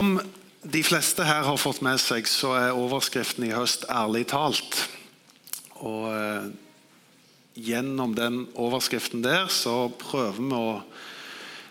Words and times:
Som 0.00 0.20
de 0.62 0.80
fleste 0.80 1.24
her 1.28 1.42
har 1.44 1.58
fått 1.60 1.82
med 1.84 2.00
seg, 2.00 2.24
så 2.24 2.54
er 2.56 2.72
overskriften 2.72 3.44
i 3.44 3.50
høst 3.52 3.82
'ærlig 3.84 4.22
talt'. 4.30 4.78
Og 5.84 6.06
eh, 6.08 6.46
gjennom 7.52 8.14
den 8.16 8.46
overskriften 8.56 9.20
der 9.20 9.50
så 9.52 9.90
prøver 10.00 10.38
vi 10.40 10.56
å 10.56 10.80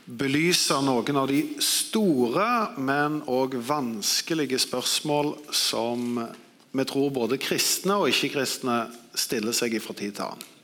belyse 0.05 0.78
noen 0.86 1.18
av 1.23 1.26
de 1.34 1.42
store, 1.57 2.78
men 2.78 3.23
òg 3.26 3.57
vanskelige 3.65 4.61
spørsmål 4.61 5.34
som 5.50 6.21
vi 6.70 6.86
tror 6.86 7.09
både 7.09 7.41
kristne 7.41 7.98
og 7.98 8.14
ikke-kristne 8.14 8.84
stiller 9.18 9.57
seg 9.57 9.82
fra 9.82 9.98
tid 9.98 10.14
til 10.14 10.30
annen. 10.30 10.59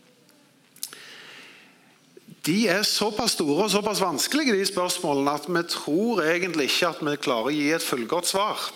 De 2.45 2.67
er 2.69 2.83
såpass 2.85 3.33
store 3.33 3.63
og 3.65 3.71
såpass 3.73 4.03
vanskelige 4.03 4.53
de 4.53 4.65
spørsmålene 4.69 5.33
at 5.33 5.47
vi 5.49 5.63
tror 5.71 6.21
egentlig 6.27 6.67
ikke 6.69 6.91
at 6.91 6.99
vi 7.01 7.15
klarer 7.17 7.49
å 7.49 7.55
gi 7.55 7.71
et 7.73 7.85
fullgodt 7.85 8.29
svar. 8.29 8.67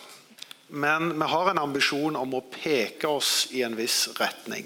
Men 0.74 1.12
vi 1.20 1.28
har 1.30 1.52
en 1.52 1.62
ambisjon 1.62 2.18
om 2.18 2.34
å 2.34 2.46
peke 2.50 3.10
oss 3.10 3.48
i 3.54 3.62
en 3.66 3.78
viss 3.78 4.08
retning. 4.18 4.66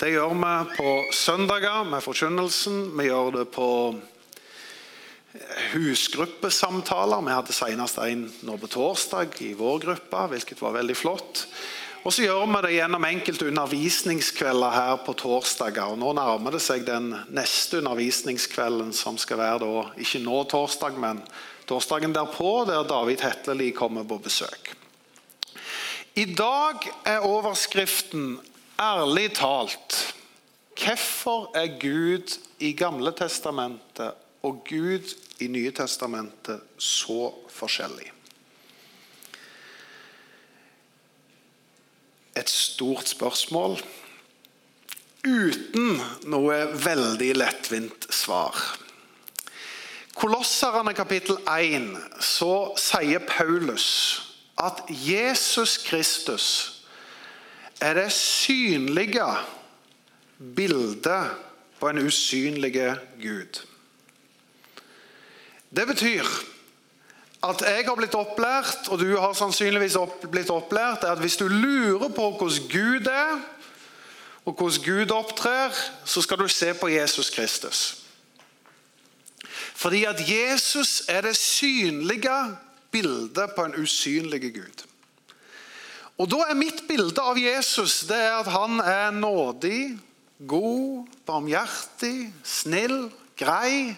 Det 0.00 0.12
gjør 0.12 0.36
vi 0.36 0.52
på 0.76 0.92
søndager 1.16 1.88
med 1.88 2.04
forkynnelsen. 2.04 2.90
Vi 3.00 3.08
gjør 3.08 3.34
det 3.38 3.46
på 3.56 3.68
husgruppesamtaler. 5.72 7.24
Vi 7.24 7.36
hadde 7.38 7.56
senest 7.56 8.00
en 8.04 8.28
nå 8.44 8.60
på 8.60 8.68
torsdag 8.72 9.40
i 9.44 9.54
vår 9.56 9.84
gruppe, 9.86 10.26
hvilket 10.34 10.60
var 10.60 10.76
veldig 10.76 10.96
flott. 10.96 11.46
Og 12.00 12.14
så 12.14 12.24
gjør 12.24 12.46
vi 12.48 12.60
det 12.64 12.76
gjennom 12.78 13.04
enkelte 13.04 13.46
undervisningskvelder 13.50 14.72
her 14.72 15.00
på 15.04 15.12
torsdager. 15.20 15.92
og 15.92 15.98
Nå 16.00 16.14
nærmer 16.16 16.54
det 16.56 16.62
seg 16.64 16.86
den 16.86 17.10
neste 17.28 17.82
undervisningskvelden, 17.82 18.94
som 18.96 19.18
skal 19.20 19.40
være 19.42 19.58
da, 19.60 19.82
ikke 20.00 20.22
nå 20.24 20.38
torsdag, 20.48 20.96
men 20.96 21.20
torsdagen 21.68 22.16
derpå, 22.16 22.64
der 22.68 22.88
David 22.88 23.20
Hetleli 23.26 23.68
kommer 23.76 24.08
på 24.08 24.16
besøk. 24.24 24.72
I 26.16 26.24
dag 26.24 26.88
er 27.04 27.26
overskriften 27.26 28.40
'Ærlig 28.80 29.36
talt'. 29.36 30.14
Hvorfor 30.80 31.50
er 31.54 31.78
Gud 31.80 32.38
i 32.58 32.72
Gamle 32.72 33.12
testamentet 33.12 34.16
og 34.42 34.64
Gud 34.64 35.14
i 35.40 35.46
Nye 35.46 35.70
testamentet 35.70 36.60
så 36.78 37.34
forskjellig? 37.48 38.08
Et 42.36 42.50
stort 42.50 43.10
spørsmål 43.10 43.80
uten 45.26 45.98
noe 46.32 46.60
veldig 46.80 47.30
lettvint 47.36 48.06
svar. 48.14 48.56
Kolosserne 50.16 50.92
kapittel 50.96 51.38
1 51.48 51.92
så 52.24 52.72
sier 52.80 53.22
Paulus 53.28 53.86
at 54.60 54.82
Jesus 54.88 55.78
Kristus 55.84 56.46
er 57.80 57.96
det 57.96 58.10
synlige 58.12 59.28
bildet 60.56 61.30
på 61.80 61.88
en 61.88 62.02
usynlig 62.04 62.74
Gud. 63.22 63.62
Det 65.70 65.86
betyr 65.86 66.26
at 67.40 67.62
jeg 67.64 67.86
har 67.86 67.96
blitt 67.96 68.14
opplært, 68.14 68.90
og 68.92 69.00
du 69.00 69.14
har 69.16 69.32
sannsynligvis 69.36 69.96
opp, 69.96 70.26
blitt 70.32 70.50
opplært, 70.52 71.04
er 71.04 71.14
at 71.14 71.22
hvis 71.22 71.38
du 71.40 71.46
lurer 71.48 72.12
på 72.12 72.26
hvordan 72.36 72.68
Gud 72.68 73.08
er, 73.08 73.40
og 74.44 74.54
hvordan 74.56 74.84
Gud 74.84 75.14
opptrer, 75.14 75.72
så 76.04 76.22
skal 76.22 76.38
du 76.38 76.48
se 76.48 76.74
på 76.74 76.88
Jesus 76.88 77.30
Kristus. 77.30 77.80
Fordi 79.74 80.04
at 80.04 80.20
Jesus 80.28 81.02
er 81.08 81.24
det 81.24 81.36
synlige 81.36 82.56
bildet 82.90 83.50
på 83.56 83.64
en 83.64 83.76
usynlig 83.80 84.52
Gud. 84.54 84.84
Og 86.20 86.28
Da 86.30 86.42
er 86.50 86.54
mitt 86.58 86.82
bilde 86.88 87.22
av 87.22 87.38
Jesus 87.40 88.02
det 88.04 88.16
er 88.16 88.42
at 88.42 88.50
han 88.52 88.80
er 88.84 89.10
nådig, 89.16 89.96
god, 90.48 91.06
barmhjertig, 91.24 92.28
snill, 92.44 93.08
grei, 93.40 93.96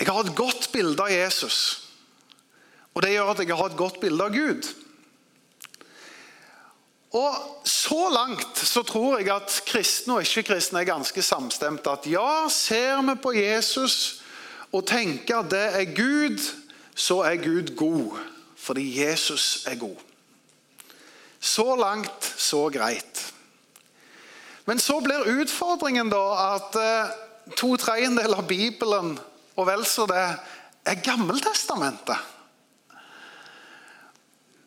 jeg 0.00 0.08
har 0.08 0.24
et 0.24 0.36
godt 0.36 0.70
bilde 0.72 1.02
av 1.02 1.12
Jesus, 1.12 1.88
og 2.94 3.04
det 3.04 3.12
gjør 3.12 3.34
at 3.34 3.42
jeg 3.44 3.56
har 3.56 3.68
et 3.68 3.78
godt 3.78 4.00
bilde 4.00 4.24
av 4.24 4.32
Gud. 4.34 4.68
Og 7.10 7.60
Så 7.64 8.08
langt 8.12 8.58
så 8.58 8.82
tror 8.86 9.18
jeg 9.18 9.32
at 9.34 9.62
kristne 9.66 10.14
og 10.14 10.22
ikke-kristne 10.22 10.78
er 10.80 10.86
ganske 10.92 11.22
samstemte. 11.22 11.90
At 11.90 12.06
ja, 12.06 12.46
ser 12.48 13.00
vi 13.02 13.14
på 13.18 13.32
Jesus 13.34 14.22
og 14.70 14.86
tenker 14.86 15.40
at 15.40 15.50
det 15.50 15.64
er 15.80 15.94
Gud, 15.96 16.38
så 16.94 17.24
er 17.26 17.42
Gud 17.42 17.74
god. 17.76 18.20
Fordi 18.56 18.84
Jesus 19.00 19.66
er 19.66 19.74
god. 19.80 19.96
Så 21.40 21.76
langt, 21.76 22.34
så 22.36 22.68
greit. 22.70 23.32
Men 24.64 24.78
så 24.78 25.00
blir 25.00 25.40
utfordringen 25.40 26.12
da 26.12 26.24
at 26.54 26.76
eh, 26.78 27.10
to 27.56 27.74
tredjedeler 27.80 28.38
av 28.38 28.46
Bibelen 28.46 29.16
og 29.60 29.68
vel 29.68 29.84
så 29.86 30.06
det 30.08 30.26
er 30.88 31.02
Gammeltestamentet. 31.04 32.18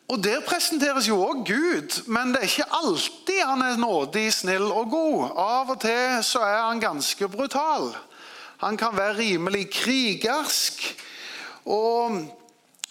Og 0.08 0.20
Der 0.22 0.42
presenteres 0.46 1.08
jo 1.08 1.16
òg 1.24 1.46
Gud, 1.48 2.02
men 2.06 2.34
det 2.34 2.42
er 2.42 2.50
ikke 2.50 2.76
alltid 2.76 3.40
han 3.40 3.62
er 3.64 3.80
nådig, 3.80 4.26
snill 4.32 4.68
og 4.68 4.90
god. 4.92 5.22
Av 5.40 5.70
og 5.72 5.80
til 5.80 6.20
så 6.22 6.42
er 6.44 6.60
han 6.68 6.82
ganske 6.82 7.28
brutal. 7.28 7.88
Han 8.60 8.76
kan 8.76 8.96
være 8.96 9.16
rimelig 9.18 9.70
krigersk. 9.72 10.84
Og 11.64 12.20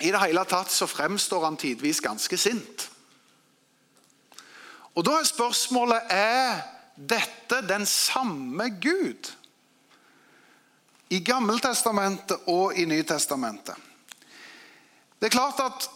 i 0.01 0.09
det 0.11 0.23
hele 0.25 0.43
tatt 0.49 0.73
så 0.73 0.89
fremstår 0.89 1.45
han 1.45 1.57
tidvis 1.57 2.01
ganske 2.01 2.37
sint. 2.37 2.89
Og 4.95 5.05
Da 5.05 5.19
er 5.19 5.29
spørsmålet 5.29 6.01
er 6.09 6.59
dette 6.97 7.61
den 7.69 7.85
samme 7.85 8.69
Gud 8.81 9.31
i 11.13 11.21
Gammeltestamentet 11.21 12.47
og 12.49 12.77
i 12.79 12.85
Nytestamentet. 12.89 13.75
Det 15.19 15.29
er 15.29 15.35
klart 15.35 15.59
at 15.63 15.89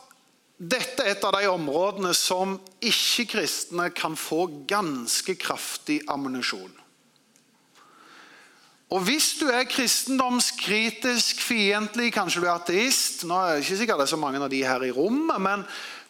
dette 0.58 1.04
er 1.04 1.14
et 1.14 1.26
av 1.26 1.36
de 1.36 1.50
områdene 1.52 2.14
som 2.18 2.56
ikke-kristne 2.82 3.90
kan 3.98 4.16
få 4.18 4.46
ganske 4.70 5.36
kraftig 5.38 6.00
ammunisjon. 6.10 6.74
Og 8.88 9.04
Hvis 9.04 9.34
du 9.42 9.50
er 9.52 9.68
kristendomskritisk, 9.68 11.42
fiendtlig, 11.44 12.14
kanskje 12.16 12.40
du 12.40 12.46
er 12.48 12.54
ateist 12.54 13.26
Nå 13.28 13.36
er 13.36 13.58
det 13.58 13.66
ikke 13.66 13.80
sikkert 13.82 14.00
det 14.00 14.06
er 14.06 14.14
så 14.14 14.20
mange 14.22 14.40
av 14.40 14.48
de 14.54 14.62
her 14.64 14.86
i 14.88 14.94
rommet, 14.96 15.42
men 15.44 15.66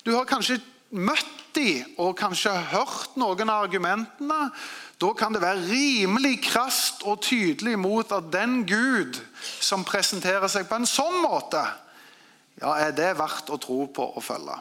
du 0.05 0.13
har 0.13 0.29
kanskje 0.29 0.59
møtt 0.93 1.46
de 1.57 1.71
og 1.97 2.17
kanskje 2.19 2.53
hørt 2.71 3.17
noen 3.19 3.49
av 3.49 3.65
argumentene 3.65 4.51
da 4.97 5.11
kan 5.13 5.29
det 5.33 5.41
være 5.43 5.67
rimelig 5.69 6.39
krast 6.47 7.03
og 7.05 7.21
tydelig 7.21 7.77
mot 7.77 8.11
at 8.15 8.31
den 8.33 8.65
Gud 8.65 9.19
som 9.61 9.83
presenterer 9.85 10.47
seg 10.49 10.67
på 10.69 10.75
en 10.79 10.85
sånn 10.89 11.21
måte, 11.21 11.61
ja, 12.57 12.77
er 12.81 12.91
det 12.97 13.19
verdt 13.19 13.49
å 13.53 13.57
tro 13.61 13.87
på 13.93 14.03
og 14.17 14.23
følge. 14.25 14.57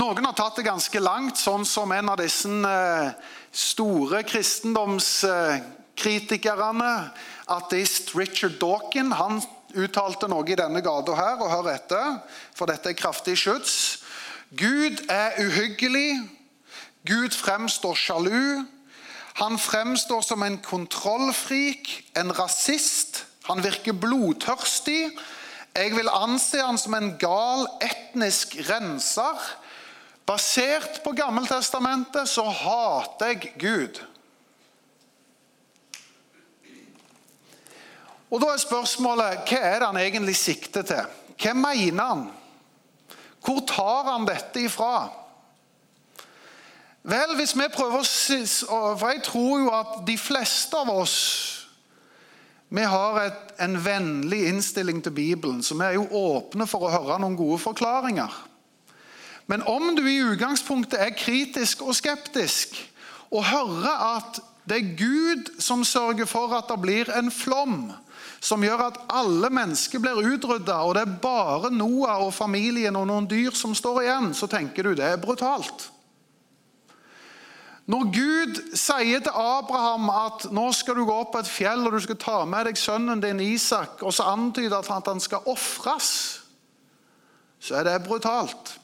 Noen 0.00 0.24
har 0.28 0.34
tatt 0.36 0.56
det 0.56 0.64
ganske 0.64 1.00
langt, 1.00 1.36
sånn 1.40 1.64
som 1.68 1.92
en 1.92 2.08
av 2.12 2.18
disse 2.20 2.48
eh, 2.48 3.10
store 3.52 4.22
kristendomskritikerne, 4.28 7.10
ateist 7.52 8.14
Richard 8.16 8.58
Dawkin. 8.60 9.12
Han 9.16 9.42
uttalte 9.76 10.28
noe 10.28 10.44
i 10.48 10.56
denne 10.56 10.80
gata 10.84 11.14
her, 11.16 11.40
og 11.40 11.50
hør 11.52 11.68
etter, 11.72 12.20
for 12.56 12.66
dette 12.72 12.88
er 12.92 12.96
kraftig 12.96 13.36
skyts. 13.40 14.05
Gud 14.50 15.02
er 15.08 15.30
uhyggelig, 15.42 16.20
Gud 17.06 17.34
fremstår 17.34 17.94
sjalu. 17.94 18.64
Han 19.36 19.58
fremstår 19.58 20.20
som 20.20 20.42
en 20.42 20.58
kontrollfrik, 20.58 22.10
en 22.16 22.38
rasist. 22.38 23.26
Han 23.42 23.64
virker 23.64 23.92
blodtørstig. 23.92 25.10
Jeg 25.76 25.92
vil 25.96 26.08
anse 26.08 26.62
han 26.62 26.78
som 26.78 26.94
en 26.94 27.12
gal 27.18 27.66
etnisk 27.84 28.56
renser. 28.70 29.42
Basert 30.26 31.02
på 31.04 31.12
Gammeltestamentet 31.14 32.30
så 32.30 32.46
hater 32.48 33.34
jeg 33.34 33.52
Gud. 33.60 34.00
Og 38.30 38.40
Da 38.40 38.48
er 38.52 38.58
spørsmålet 38.58 39.46
hva 39.46 39.60
er 39.60 39.78
det 39.78 39.86
han 39.86 40.00
egentlig 40.00 40.36
sikter 40.36 40.82
til? 40.82 41.14
Hva 41.38 41.52
mener 41.54 42.02
han? 42.02 42.26
Hvor 43.46 43.62
tar 43.68 44.10
han 44.10 44.26
dette 44.26 44.66
ifra? 44.66 45.06
Vel, 47.06 47.36
hvis 47.38 47.54
vi 47.54 47.68
prøver 47.70 48.02
å 48.02 48.06
For 48.98 49.12
jeg 49.12 49.22
tror 49.28 49.60
jo 49.62 49.70
at 49.70 50.00
de 50.08 50.16
fleste 50.18 50.78
av 50.78 50.90
oss 50.90 51.18
vi 52.66 52.82
har 52.82 53.20
et, 53.22 53.52
en 53.62 53.76
vennlig 53.78 54.40
innstilling 54.48 54.98
til 54.98 55.12
Bibelen, 55.14 55.60
så 55.62 55.76
vi 55.78 55.84
er 55.86 55.92
jo 55.94 56.08
åpne 56.18 56.66
for 56.66 56.82
å 56.82 56.90
høre 56.90 57.20
noen 57.22 57.36
gode 57.38 57.60
forklaringer. 57.62 58.32
Men 59.46 59.62
om 59.70 59.92
du 59.94 60.02
i 60.02 60.18
utgangspunktet 60.26 60.98
er 60.98 61.14
kritisk 61.14 61.84
og 61.86 61.94
skeptisk, 61.94 62.74
og 63.30 63.46
hører 63.46 64.02
at 64.16 64.40
det 64.66 64.80
er 64.80 64.96
Gud 64.98 65.52
som 65.62 65.84
sørger 65.86 66.26
for 66.26 66.50
at 66.58 66.66
det 66.66 66.80
blir 66.82 67.10
en 67.14 67.30
flom, 67.30 67.92
som 68.40 68.62
gjør 68.62 68.86
at 68.88 68.98
alle 69.12 69.50
mennesker 69.50 70.02
blir 70.02 70.20
utrydda, 70.34 70.78
og 70.84 70.94
det 70.96 71.04
er 71.06 71.18
bare 71.22 71.72
Noah 71.74 72.26
og 72.26 72.34
familien 72.36 72.96
og 72.98 73.06
noen 73.08 73.28
dyr 73.30 73.54
som 73.56 73.74
står 73.74 74.02
igjen, 74.04 74.32
så 74.36 74.48
tenker 74.50 74.86
du 74.86 74.96
det 74.98 75.06
er 75.08 75.22
brutalt. 75.22 75.90
Når 77.86 78.08
Gud 78.10 78.56
sier 78.74 79.20
til 79.22 79.36
Abraham 79.38 80.08
at 80.10 80.48
nå 80.50 80.64
skal 80.74 80.98
du 80.98 81.04
gå 81.06 81.18
opp 81.22 81.36
på 81.36 81.42
et 81.44 81.50
fjell 81.50 81.84
og 81.86 81.94
du 81.94 82.00
skal 82.02 82.18
ta 82.18 82.40
med 82.48 82.66
deg 82.66 82.80
sønnen 82.80 83.22
din 83.22 83.42
Isak, 83.44 84.02
og 84.02 84.14
så 84.14 84.26
antyder 84.32 84.82
han 84.82 84.98
at 84.98 85.12
han 85.12 85.22
skal 85.22 85.46
ofres, 85.46 86.10
så 87.62 87.78
er 87.78 87.86
det 87.86 88.02
brutalt. 88.06 88.74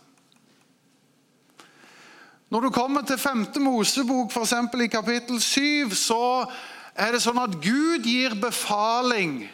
Når 2.53 2.61
du 2.61 2.71
kommer 2.71 3.03
til 3.03 3.19
5. 3.19 3.47
Mosebok, 3.65 4.31
f.eks. 4.31 4.55
i 4.85 4.87
kapittel 4.93 5.41
7, 5.41 5.95
så 5.97 6.45
er 6.95 7.15
det 7.15 7.23
sånn 7.25 7.41
at 7.41 7.57
Gud 7.63 8.05
gir 8.05 8.37
befaling 8.41 9.47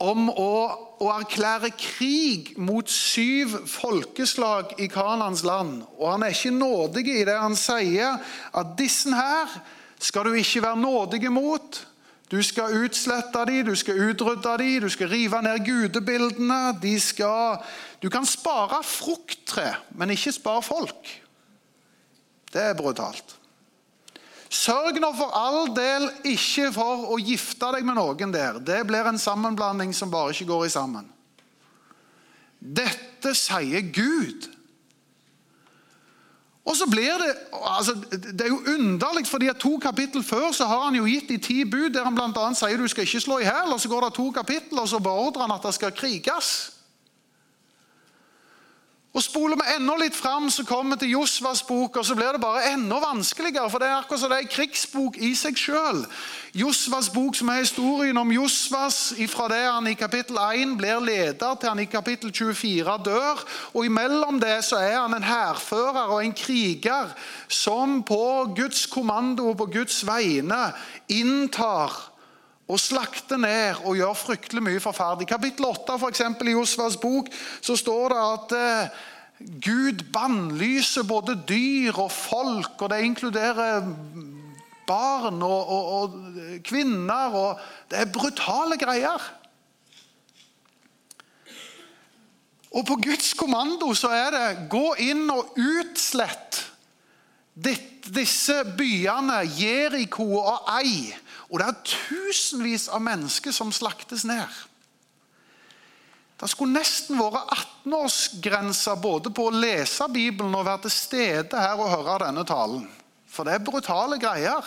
om 0.00 0.30
å, 0.32 0.52
å, 1.00 1.08
erklære 1.12 1.72
krig 1.76 2.54
mot 2.60 2.88
syv 2.88 3.58
folkeslag 3.68 4.72
i 4.80 4.88
Kanans 4.92 5.44
land. 5.44 5.82
Og 5.98 6.06
han 6.14 6.24
er 6.24 6.32
ikke 6.32 6.54
nådig 6.56 7.04
i 7.04 7.26
det 7.28 7.36
han 7.36 7.56
sier, 7.58 8.16
at 8.56 8.74
disse 8.78 9.12
her 9.12 9.60
skal 10.00 10.28
du 10.28 10.38
ikke 10.40 10.64
være 10.64 10.80
nådig 10.80 11.32
mot. 11.32 11.82
Du 12.30 12.38
skal 12.46 12.76
utslette 12.84 13.42
dem, 13.48 13.64
du 13.66 13.74
skal 13.76 13.98
utrydde 14.06 14.54
dem, 14.62 14.76
du 14.84 14.88
skal 14.92 15.10
rive 15.10 15.42
ned 15.42 15.64
gudebildene. 15.66 16.60
De 16.80 16.94
skal, 17.02 17.58
du 18.00 18.08
kan 18.12 18.28
spare 18.28 18.80
frukttre, 18.86 19.74
men 19.98 20.14
ikke 20.14 20.36
spare 20.38 20.62
folk. 20.64 21.12
Det 22.54 22.62
er 22.70 22.78
brutalt. 22.78 23.39
Sørg 24.50 24.98
nå 24.98 25.12
for 25.14 25.30
all 25.38 25.68
del 25.76 26.08
ikke 26.26 26.72
for 26.74 27.12
å 27.14 27.18
gifte 27.22 27.68
deg 27.76 27.86
med 27.86 27.94
noen 28.00 28.32
der. 28.34 28.58
Det 28.58 28.80
blir 28.88 29.06
en 29.06 29.20
sammenblanding 29.20 29.94
som 29.94 30.10
bare 30.10 30.34
ikke 30.34 30.48
går 30.50 30.64
i 30.66 30.72
sammen. 30.74 31.06
Dette 32.58 33.30
sier 33.38 33.86
Gud. 33.94 34.50
Og 36.66 36.76
så 36.76 36.86
blir 36.90 37.14
Det 37.18 37.36
altså, 37.52 37.94
det 38.10 38.40
er 38.40 38.48
jo 38.48 38.74
underlig, 38.74 39.26
fordi 39.26 39.48
at 39.48 39.56
to 39.56 39.78
kapittel 39.78 40.22
før 40.22 40.52
så 40.52 40.66
har 40.66 40.84
han 40.84 40.94
jo 40.94 41.06
gitt 41.06 41.28
de 41.28 41.38
ti 41.38 41.64
bud, 41.64 41.90
der 41.94 42.04
han 42.04 42.14
bl.a. 42.14 42.50
sier 42.54 42.76
du 42.76 42.88
skal 42.88 43.06
ikke 43.06 43.20
slå 43.20 43.38
i 43.38 43.46
hjel. 43.46 43.78
Så 43.78 43.88
går 43.88 44.04
det 44.04 44.14
to 44.14 44.30
kapittel, 44.30 44.78
og 44.78 44.88
så 44.88 44.98
beordrer 44.98 45.46
han 45.46 45.56
at 45.56 45.62
det 45.62 45.74
skal 45.74 45.94
kriges. 45.94 46.79
Og 49.10 49.24
Spoler 49.24 49.58
vi 49.58 49.72
enda 49.74 49.96
litt 49.98 50.14
fram, 50.14 50.44
så 50.54 50.62
kommer 50.62 50.94
vi 50.94 51.02
til 51.02 51.16
Josvas 51.16 51.64
bok, 51.66 51.96
og 51.98 52.04
så 52.06 52.14
blir 52.14 52.30
det 52.30 52.40
bare 52.44 52.68
enda 52.76 53.00
vanskeligere. 53.02 53.66
For 53.70 53.82
det 53.82 53.88
er 53.88 53.96
akkurat 53.96 54.20
som 54.22 54.30
det 54.30 54.36
er 54.38 54.44
en 54.44 54.52
krigsbok 54.52 55.16
i 55.18 55.32
seg 55.34 55.58
sjøl. 55.58 56.04
Josvas 56.54 57.08
bok, 57.10 57.34
som 57.34 57.50
er 57.50 57.64
historien 57.64 58.20
om 58.22 58.30
Josvas 58.30 59.00
fra 59.32 59.48
det 59.50 59.64
han 59.64 59.88
i 59.90 59.96
kapittel 59.98 60.38
1 60.38 60.76
blir 60.78 61.02
leder, 61.02 61.58
til 61.58 61.72
han 61.72 61.82
i 61.82 61.88
kapittel 61.90 62.30
24 62.30 62.96
dør. 63.08 63.42
Og 63.74 63.88
imellom 63.88 64.38
det 64.38 64.60
så 64.68 64.78
er 64.78 65.00
han 65.00 65.18
en 65.18 65.26
hærfører 65.26 66.14
og 66.14 66.22
en 66.22 66.36
kriger 66.36 67.10
som 67.48 68.04
på 68.06 68.22
Guds 68.54 68.86
kommando 68.86 69.50
og 69.50 69.58
på 69.58 69.72
Guds 69.74 70.04
vegne 70.06 70.68
inntar 71.10 71.98
og 72.70 72.78
slakter 72.78 73.40
ned 73.40 73.80
og 73.82 73.96
gjør 73.98 74.18
fryktelig 74.18 74.62
mye 74.62 74.82
forferdelig. 74.82 75.26
I 75.26 75.32
kapittel 75.32 75.66
8 75.66 75.96
for 75.98 76.12
eksempel, 76.12 76.50
i 76.50 76.54
Josvas 76.54 76.98
bok 77.00 77.30
så 77.60 77.76
står 77.78 78.14
det 78.14 78.20
at 78.26 78.54
eh, 78.58 79.00
Gud 79.64 80.04
bannlyser 80.12 81.06
både 81.08 81.38
dyr 81.48 81.96
og 81.96 82.10
folk, 82.12 82.76
og 82.78 82.90
det 82.92 83.00
inkluderer 83.06 83.86
barn 84.86 85.42
og, 85.42 85.60
og, 85.72 85.92
og 85.96 86.62
kvinner. 86.66 87.34
og 87.34 87.60
Det 87.90 88.02
er 88.02 88.12
brutale 88.12 88.78
greier. 88.78 89.30
Og 92.70 92.84
på 92.86 92.98
Guds 93.02 93.32
kommando 93.34 93.90
så 93.98 94.12
er 94.14 94.34
det 94.34 94.68
gå 94.70 94.84
inn 95.02 95.24
og 95.32 95.56
utslett 95.58 96.49
disse 97.54 98.56
byene, 98.78 99.42
Jeriko 99.58 100.26
og 100.38 100.68
Ei. 100.78 101.10
Og 101.50 101.58
det 101.60 101.66
er 101.66 101.94
tusenvis 102.08 102.88
av 102.92 103.02
mennesker 103.02 103.54
som 103.54 103.72
slaktes 103.74 104.24
ned. 104.28 104.46
Det 106.40 106.48
skulle 106.48 106.78
nesten 106.78 107.18
vært 107.20 107.50
18-årsgrense 107.84 108.94
både 109.02 109.32
på 109.34 109.50
å 109.50 109.56
lese 109.60 110.06
Bibelen 110.08 110.54
og 110.56 110.64
være 110.64 110.86
til 110.86 110.94
stede 110.94 111.60
her 111.60 111.76
og 111.76 111.90
høre 111.92 112.22
denne 112.22 112.46
talen. 112.48 112.86
For 113.28 113.44
det 113.44 113.58
er 113.58 113.66
brutale 113.66 114.16
greier. 114.20 114.64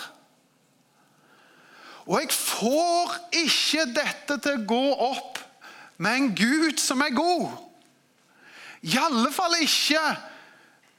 Og 2.05 2.19
jeg 2.19 2.35
får 2.35 3.15
ikke 3.39 3.87
dette 3.95 4.37
til 4.43 4.59
å 4.59 4.67
gå 4.69 4.85
opp 5.07 5.39
med 6.03 6.19
en 6.19 6.29
Gud 6.35 6.81
som 6.83 7.01
er 7.01 7.15
god. 7.15 7.47
I 8.83 8.97
alle 8.99 9.31
fall 9.33 9.55
ikke 9.63 10.03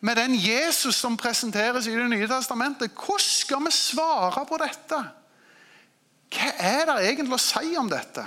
med 0.04 0.18
den 0.20 0.34
Jesus 0.36 0.98
som 1.00 1.16
presenteres 1.16 1.86
i 1.88 1.96
Det 1.96 2.08
nye 2.10 2.28
testamentet. 2.28 2.92
Hvordan 2.92 3.24
skal 3.24 3.62
vi 3.64 3.72
svare 3.72 4.44
på 4.48 4.58
dette? 4.60 5.00
Hva 6.34 6.50
er 6.58 6.90
det 6.90 6.96
egentlig 7.08 7.38
å 7.38 7.40
si 7.40 7.76
om 7.80 7.88
dette? 7.88 8.26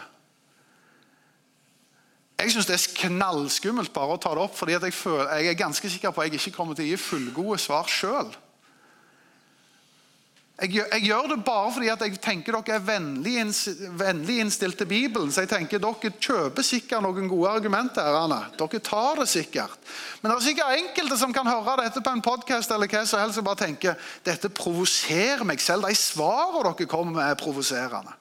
Jeg 2.38 2.53
syns 2.53 2.68
det 2.69 2.77
er 2.77 2.97
knallskummelt 3.01 3.94
bare 3.94 4.13
å 4.13 4.19
ta 4.21 4.33
det 4.33 4.44
opp, 4.44 4.53
fordi 4.57 4.75
jeg, 4.75 4.94
jeg, 4.94 5.47
er 5.50 5.57
ganske 5.57 5.89
sikker 5.89 6.13
på 6.13 6.21
at 6.21 6.29
jeg 6.29 6.38
ikke 6.38 6.57
kommer 6.57 6.77
til 6.77 6.85
å 6.85 6.91
gi 6.91 7.00
fullgode 7.01 7.57
svar 7.62 7.89
sjøl. 7.89 8.29
Jeg, 10.57 10.71
jeg, 10.74 11.04
gjør 11.06 11.27
det 11.30 11.36
bare 11.45 11.69
fordi 11.69 11.86
jeg 11.86 12.18
tenker 12.18 12.56
dere 12.56 12.80
er 12.80 12.86
vennlig, 12.86 13.36
vennlig 13.94 14.39
innstilt 14.42 14.80
til 14.80 14.88
Bibelen. 14.89 15.30
Så 15.30 15.44
jeg 15.44 15.51
tenker 15.51 15.81
dere 15.81 16.09
kjøper 16.18 16.65
sikkert 16.65 17.06
noen 17.06 17.30
gode 17.30 17.51
argumenter. 17.59 18.18
Anna. 18.18 18.39
Dere 18.57 18.81
tar 18.81 19.21
det 19.21 19.27
sikkert. 19.30 19.77
Men 20.24 20.31
det 20.31 20.38
er 20.39 20.48
sikkert 20.48 20.80
enkelte 20.80 21.19
som 21.21 21.36
kan 21.36 21.45
høre 21.45 21.83
dette 21.83 22.01
på 22.01 22.13
en 22.15 22.25
podkast 22.25 22.74
eller 22.74 22.89
hva 22.89 23.04
som 23.06 23.21
helst 23.21 23.38
og 23.38 23.45
bare 23.45 23.62
tenker 23.68 24.09
dette 24.25 24.50
provoserer 24.50 25.45
meg. 25.45 25.62
Selv 25.62 25.86
de 25.86 25.94
svarene 25.94 26.74
dere 26.74 26.89
kommer 26.89 27.19
med, 27.19 27.27
er 27.27 27.38
provoserende. 27.38 28.18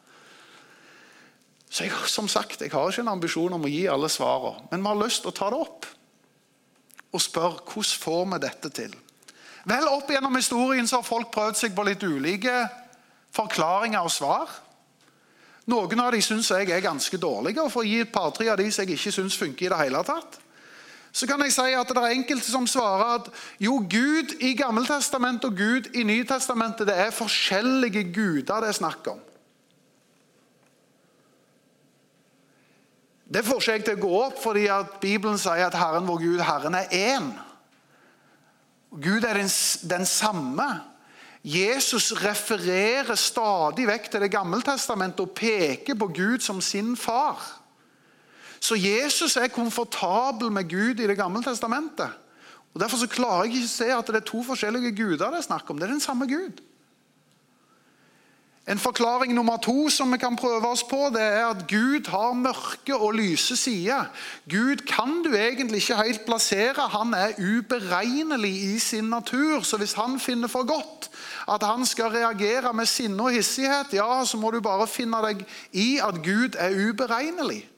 Så 1.73 1.89
jeg, 1.89 1.97
som 2.13 2.29
sagt, 2.29 2.61
jeg 2.61 2.73
har 2.73 2.93
ikke 2.93 3.01
en 3.01 3.15
ambisjon 3.17 3.57
om 3.57 3.65
å 3.65 3.73
gi 3.73 3.87
alle 3.91 4.13
svarene, 4.13 4.69
men 4.71 4.85
vi 4.85 4.93
har 4.93 5.01
lyst 5.01 5.25
til 5.25 5.33
å 5.33 5.37
ta 5.41 5.49
det 5.53 5.65
opp 5.65 5.89
og 7.17 7.23
spørre 7.23 7.65
hvordan 7.65 8.05
får 8.05 8.25
vi 8.29 8.45
dette 8.45 8.71
til. 8.77 8.95
Vel, 9.67 9.89
Opp 9.91 10.11
gjennom 10.11 10.37
historien 10.39 10.87
så 10.87 11.01
har 11.01 11.07
folk 11.07 11.33
prøvd 11.35 11.59
seg 11.59 11.75
på 11.75 11.85
litt 11.89 12.05
ulike 12.07 12.55
forklaringer 13.35 14.07
og 14.07 14.13
svar. 14.15 14.51
Noen 15.67 16.01
av 16.01 16.13
de 16.15 16.21
syns 16.23 16.53
jeg 16.55 16.71
er 16.71 16.85
ganske 16.85 17.19
dårlige, 17.19 17.65
og 17.65 17.73
for 17.75 17.83
å 17.83 17.89
gi 17.89 17.99
et 18.05 18.13
par-tre 18.15 18.47
av 18.53 18.61
de 18.61 18.69
som 18.71 18.85
jeg 18.85 18.95
ikke 18.95 19.15
syns 19.17 19.39
funker 19.39 19.67
i 19.67 19.73
det 19.73 19.81
hele 19.81 20.03
tatt. 20.07 20.39
Så 21.17 21.27
kan 21.27 21.41
jeg 21.43 21.55
si 21.55 21.73
at 21.75 21.89
Det 21.89 21.97
er 21.97 22.13
enkelte 22.13 22.51
som 22.51 22.67
svarer 22.69 23.15
at 23.17 23.31
jo, 23.59 23.79
Gud 23.89 24.37
i 24.45 24.53
Gammeltestamentet 24.55 25.49
og 25.49 25.57
Gud 25.57 25.89
i 25.97 26.05
Nytestamentet 26.05 26.87
det 26.87 26.95
er 26.95 27.11
forskjellige 27.11 28.05
guder 28.13 28.61
det 28.61 28.69
er 28.69 28.79
snakk 28.79 29.09
om. 29.15 29.23
Det 33.27 33.43
får 33.43 33.63
ikke 33.63 33.73
jeg 33.73 33.85
til 33.85 33.97
å 33.97 34.05
gå 34.05 34.19
opp, 34.29 34.37
fordi 34.39 34.67
at 34.71 35.01
Bibelen 35.03 35.41
sier 35.41 35.67
at 35.67 35.75
Herren 35.75 36.07
vår 36.07 36.21
Gud, 36.23 36.45
Herren 36.47 36.79
er 36.79 36.93
én. 36.95 37.33
Gud 39.03 39.25
er 39.25 39.37
den, 39.37 39.51
den 39.91 40.07
samme. 40.07 40.67
Jesus 41.47 42.11
refererer 42.19 43.15
stadig 43.15 43.87
vekk 43.87 44.11
til 44.11 44.25
Det 44.25 44.33
gamle 44.33 44.59
testamentet 44.67 45.23
og 45.23 45.35
peker 45.37 45.95
på 45.95 46.09
Gud 46.11 46.43
som 46.43 46.61
sin 46.61 46.97
far. 46.97 47.39
Så 48.61 48.75
Jesus 48.75 49.37
er 49.37 49.53
komfortabel 49.53 50.51
med 50.51 50.67
Gud 50.71 50.99
i 50.99 51.07
Det 51.07 51.17
gamle 51.17 51.43
testamentet. 51.45 52.11
Og 52.75 52.81
Derfor 52.81 52.99
så 52.99 53.07
klarer 53.09 53.45
jeg 53.45 53.55
ikke 53.55 53.69
å 53.69 53.73
se 53.73 53.91
at 53.95 54.09
det 54.11 54.19
er 54.21 54.31
to 54.33 54.43
forskjellige 54.45 54.97
guder 54.97 55.31
det 55.31 55.39
er 55.39 55.47
snakk 55.47 55.71
om. 55.71 55.79
Det 55.79 55.87
er 55.87 55.95
den 55.95 56.03
samme 56.03 56.27
Gud. 56.29 56.59
En 58.67 58.79
forklaring 58.83 59.31
nummer 59.35 59.61
to 59.63 59.87
som 59.95 60.11
vi 60.11 60.19
kan 60.19 60.35
prøve 60.37 60.67
oss 60.67 60.83
på, 60.83 60.99
det 61.15 61.23
er 61.23 61.45
at 61.47 61.69
Gud 61.71 62.09
har 62.11 62.33
mørke 62.35 62.97
og 62.97 63.13
lyse 63.15 63.55
sider. 63.57 64.09
Gud 64.51 64.83
kan 64.91 65.21
du 65.23 65.37
egentlig 65.39 65.85
ikke 65.85 65.99
helt 66.03 66.25
plassere. 66.27 66.89
Han 66.91 67.15
er 67.15 67.39
uberegnelig 67.39 68.51
i 68.75 68.79
sin 68.79 69.05
natur. 69.05 69.63
Så 69.63 69.79
hvis 69.79 69.95
han 69.95 70.19
finner 70.21 70.51
for 70.51 70.67
godt 70.67 71.11
at 71.49 71.63
han 71.63 71.87
skal 71.87 72.11
reagere 72.11 72.73
med 72.75 72.87
sinne 72.91 73.23
og 73.23 73.31
hissighet, 73.31 73.95
ja, 73.95 74.25
så 74.25 74.37
må 74.37 74.51
du 74.51 74.59
bare 74.61 74.89
finne 74.91 75.23
deg 75.23 75.45
i 75.71 76.01
at 76.03 76.19
Gud 76.25 76.59
er 76.59 76.75
uberegnelig. 76.89 77.69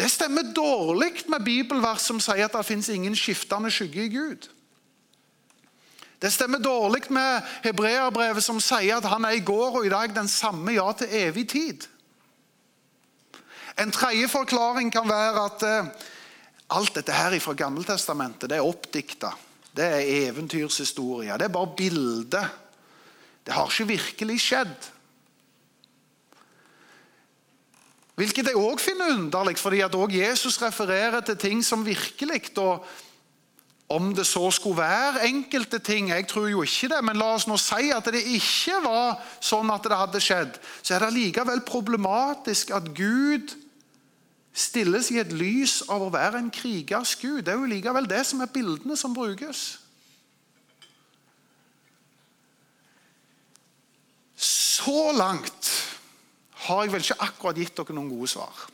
Det 0.00 0.08
stemmer 0.10 0.54
dårlig 0.56 1.12
med 1.28 1.44
bibelvers 1.44 2.08
som 2.08 2.20
sier 2.20 2.48
at 2.48 2.56
det 2.56 2.64
fins 2.64 2.88
ingen 2.88 3.16
skiftende 3.16 3.68
skygge 3.70 4.06
i 4.06 4.14
Gud. 4.16 4.48
Det 6.20 6.28
stemmer 6.32 6.60
dårlig 6.60 7.06
med 7.08 7.46
hebreerbrevet 7.64 8.44
som 8.44 8.60
sier 8.60 8.98
at 8.98 9.08
han 9.08 9.24
er 9.24 9.38
i 9.38 9.44
går 9.44 9.78
og 9.80 9.86
i 9.86 9.92
dag 9.92 10.12
den 10.12 10.28
samme 10.28 10.74
ja 10.76 10.90
til 10.92 11.14
evig 11.16 11.46
tid. 11.48 11.86
En 13.80 13.92
tredje 13.94 14.28
forklaring 14.28 14.92
kan 14.92 15.08
være 15.08 15.44
at 15.46 15.64
eh, 15.64 16.08
alt 16.76 16.98
dette 16.98 17.16
her 17.16 17.38
fra 17.40 17.56
Gammeltestamentet 17.56 18.50
det 18.50 18.58
er 18.58 18.68
oppdikta. 18.68 19.32
Det 19.72 19.86
er 19.86 20.28
eventyrshistorie. 20.28 21.38
Det 21.38 21.48
er 21.48 21.54
bare 21.54 21.76
bilder. 21.78 22.48
Det 23.46 23.54
har 23.56 23.70
ikke 23.70 23.88
virkelig 23.94 24.40
skjedd. 24.44 24.90
Hvilket 28.20 28.50
jeg 28.50 28.60
òg 28.60 28.82
finner 28.82 29.14
underlig, 29.14 29.56
fordi 29.56 29.80
at 29.80 29.94
også 29.96 30.18
Jesus 30.18 30.58
refererer 30.60 31.22
til 31.24 31.38
ting 31.40 31.62
som 31.64 31.86
virkelig. 31.86 32.50
og 32.58 32.84
Om 33.90 34.12
det 34.14 34.26
så 34.28 34.44
skulle 34.54 34.78
være 34.78 35.24
enkelte 35.26 35.80
ting, 35.82 36.12
jeg 36.12 36.28
tror 36.30 36.46
jo 36.46 36.62
ikke 36.62 36.92
det, 36.92 37.00
men 37.02 37.18
la 37.18 37.32
oss 37.34 37.48
nå 37.50 37.56
si 37.58 37.90
at 37.90 38.06
det 38.14 38.22
ikke 38.36 38.76
var 38.84 39.18
sånn 39.42 39.72
at 39.74 39.88
det 39.90 39.98
hadde 39.98 40.22
skjedd, 40.22 40.60
så 40.78 40.94
er 40.94 41.04
det 41.04 41.16
likevel 41.16 41.64
problematisk 41.66 42.70
at 42.76 42.86
Gud 42.94 43.50
stilles 44.54 45.10
i 45.10 45.18
et 45.22 45.32
lys 45.34 45.80
av 45.90 46.04
å 46.06 46.10
være 46.14 46.38
en 46.38 46.50
krigers 46.54 47.16
gud. 47.18 47.42
Det 47.46 47.54
er 47.54 47.58
jo 47.58 47.70
likevel 47.70 48.06
det 48.10 48.22
som 48.28 48.42
er 48.42 48.50
bildene 48.52 48.96
som 48.98 49.14
brukes. 49.14 49.78
Så 54.40 55.10
langt 55.12 55.70
har 56.66 56.84
jeg 56.84 56.92
vel 56.94 57.04
ikke 57.04 57.22
akkurat 57.26 57.58
gitt 57.60 57.74
dere 57.76 57.96
noen 57.96 58.12
gode 58.12 58.30
svar. 58.32 58.68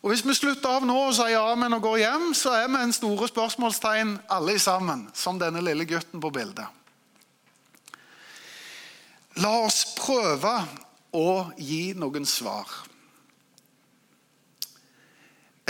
Og 0.00 0.10
Hvis 0.10 0.24
vi 0.24 0.34
slutter 0.34 0.78
av 0.78 0.84
nå 0.88 0.96
og 0.96 1.16
sier 1.16 1.42
amen 1.44 1.76
og 1.76 1.82
går 1.84 1.98
hjem, 2.00 2.30
så 2.34 2.54
er 2.56 2.68
vi 2.72 2.78
en 2.80 2.92
store 2.96 3.28
spørsmålstegn 3.28 4.14
alle 4.32 4.56
sammen, 4.58 5.08
som 5.12 5.40
denne 5.40 5.60
lille 5.60 5.84
gutten 5.84 6.22
på 6.22 6.30
bildet. 6.32 6.64
La 9.44 9.52
oss 9.60 9.82
prøve 9.98 10.54
å 11.12 11.52
gi 11.60 11.92
noen 12.00 12.24
svar. 12.26 12.70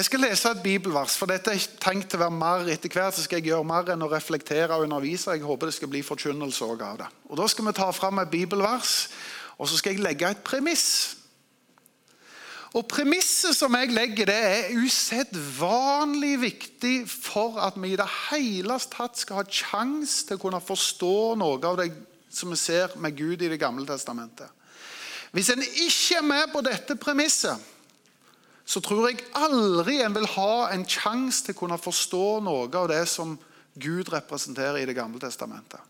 Jeg 0.01 0.07
skal 0.07 0.23
lese 0.25 0.49
et 0.49 0.63
bibelvers, 0.65 1.13
for 1.19 1.29
dette 1.29 1.53
er 1.53 1.65
tenkt 1.83 2.15
å 2.17 2.23
være 2.23 2.33
mer 2.33 2.71
etter 2.73 2.89
hvert. 2.89 3.13
så 3.15 3.27
skal 3.27 3.43
jeg 3.43 3.51
gjøre 3.51 3.67
mer 3.69 3.91
enn 3.93 4.07
å 4.07 4.09
reflektere 4.09 4.73
og 4.73 4.87
undervise. 4.87 5.35
Jeg 5.35 5.45
håper 5.45 5.69
det 5.69 5.75
skal 5.77 5.91
bli 5.93 6.01
forkynnelse 6.07 6.65
av 6.65 6.97
det. 7.03 7.09
Og 7.29 7.37
Da 7.37 7.47
skal 7.47 7.67
vi 7.67 7.73
ta 7.77 7.91
fram 7.91 8.19
et 8.19 8.31
bibelvers, 8.31 9.09
og 9.59 9.69
så 9.69 9.77
skal 9.77 9.93
jeg 9.93 10.03
legge 10.07 10.31
et 10.31 10.45
premiss. 10.45 11.20
Og 12.71 12.87
Premisset 12.87 13.57
som 13.59 13.75
jeg 13.75 13.91
legger, 13.91 14.29
det 14.31 14.37
er 14.37 14.77
usedvanlig 14.79 16.37
viktig 16.45 16.95
for 17.11 17.59
at 17.59 17.75
vi 17.81 17.97
i 17.97 17.99
det 17.99 18.07
hele 18.31 18.77
tatt 18.93 19.19
skal 19.19 19.41
ha 19.41 19.45
sjanse 19.51 20.29
til 20.29 20.39
å 20.39 20.43
kunne 20.45 20.63
forstå 20.63 21.17
noe 21.41 21.59
av 21.67 21.81
det 21.81 21.89
som 22.31 22.53
vi 22.55 22.59
ser 22.61 22.95
med 23.03 23.17
Gud 23.19 23.43
i 23.43 23.51
Det 23.51 23.59
gamle 23.59 23.87
testamentet. 23.89 24.47
Hvis 25.35 25.51
en 25.51 25.63
ikke 25.63 26.21
er 26.21 26.27
med 26.27 26.53
på 26.53 26.63
dette 26.63 26.95
premisset, 26.99 27.59
så 28.67 28.79
tror 28.83 29.09
jeg 29.09 29.25
aldri 29.35 29.99
en 30.05 30.15
vil 30.15 30.29
ha 30.37 30.71
en 30.71 30.87
sjanse 30.87 31.43
til 31.43 31.57
å 31.57 31.61
kunne 31.65 31.79
forstå 31.79 32.27
noe 32.47 32.69
av 32.71 32.87
det 32.91 33.03
som 33.11 33.35
Gud 33.75 34.13
representerer 34.15 34.79
i 34.79 34.87
Det 34.87 34.95
gamle 34.95 35.19
testamentet. 35.23 35.81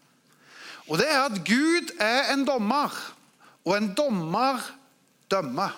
Og 0.88 0.96
det 0.98 1.10
er 1.12 1.26
at 1.28 1.36
Gud 1.44 1.92
er 2.00 2.32
en 2.32 2.44
dommer, 2.48 2.88
og 3.68 3.76
en 3.76 3.92
dommer 3.94 4.64
dømmer. 5.30 5.76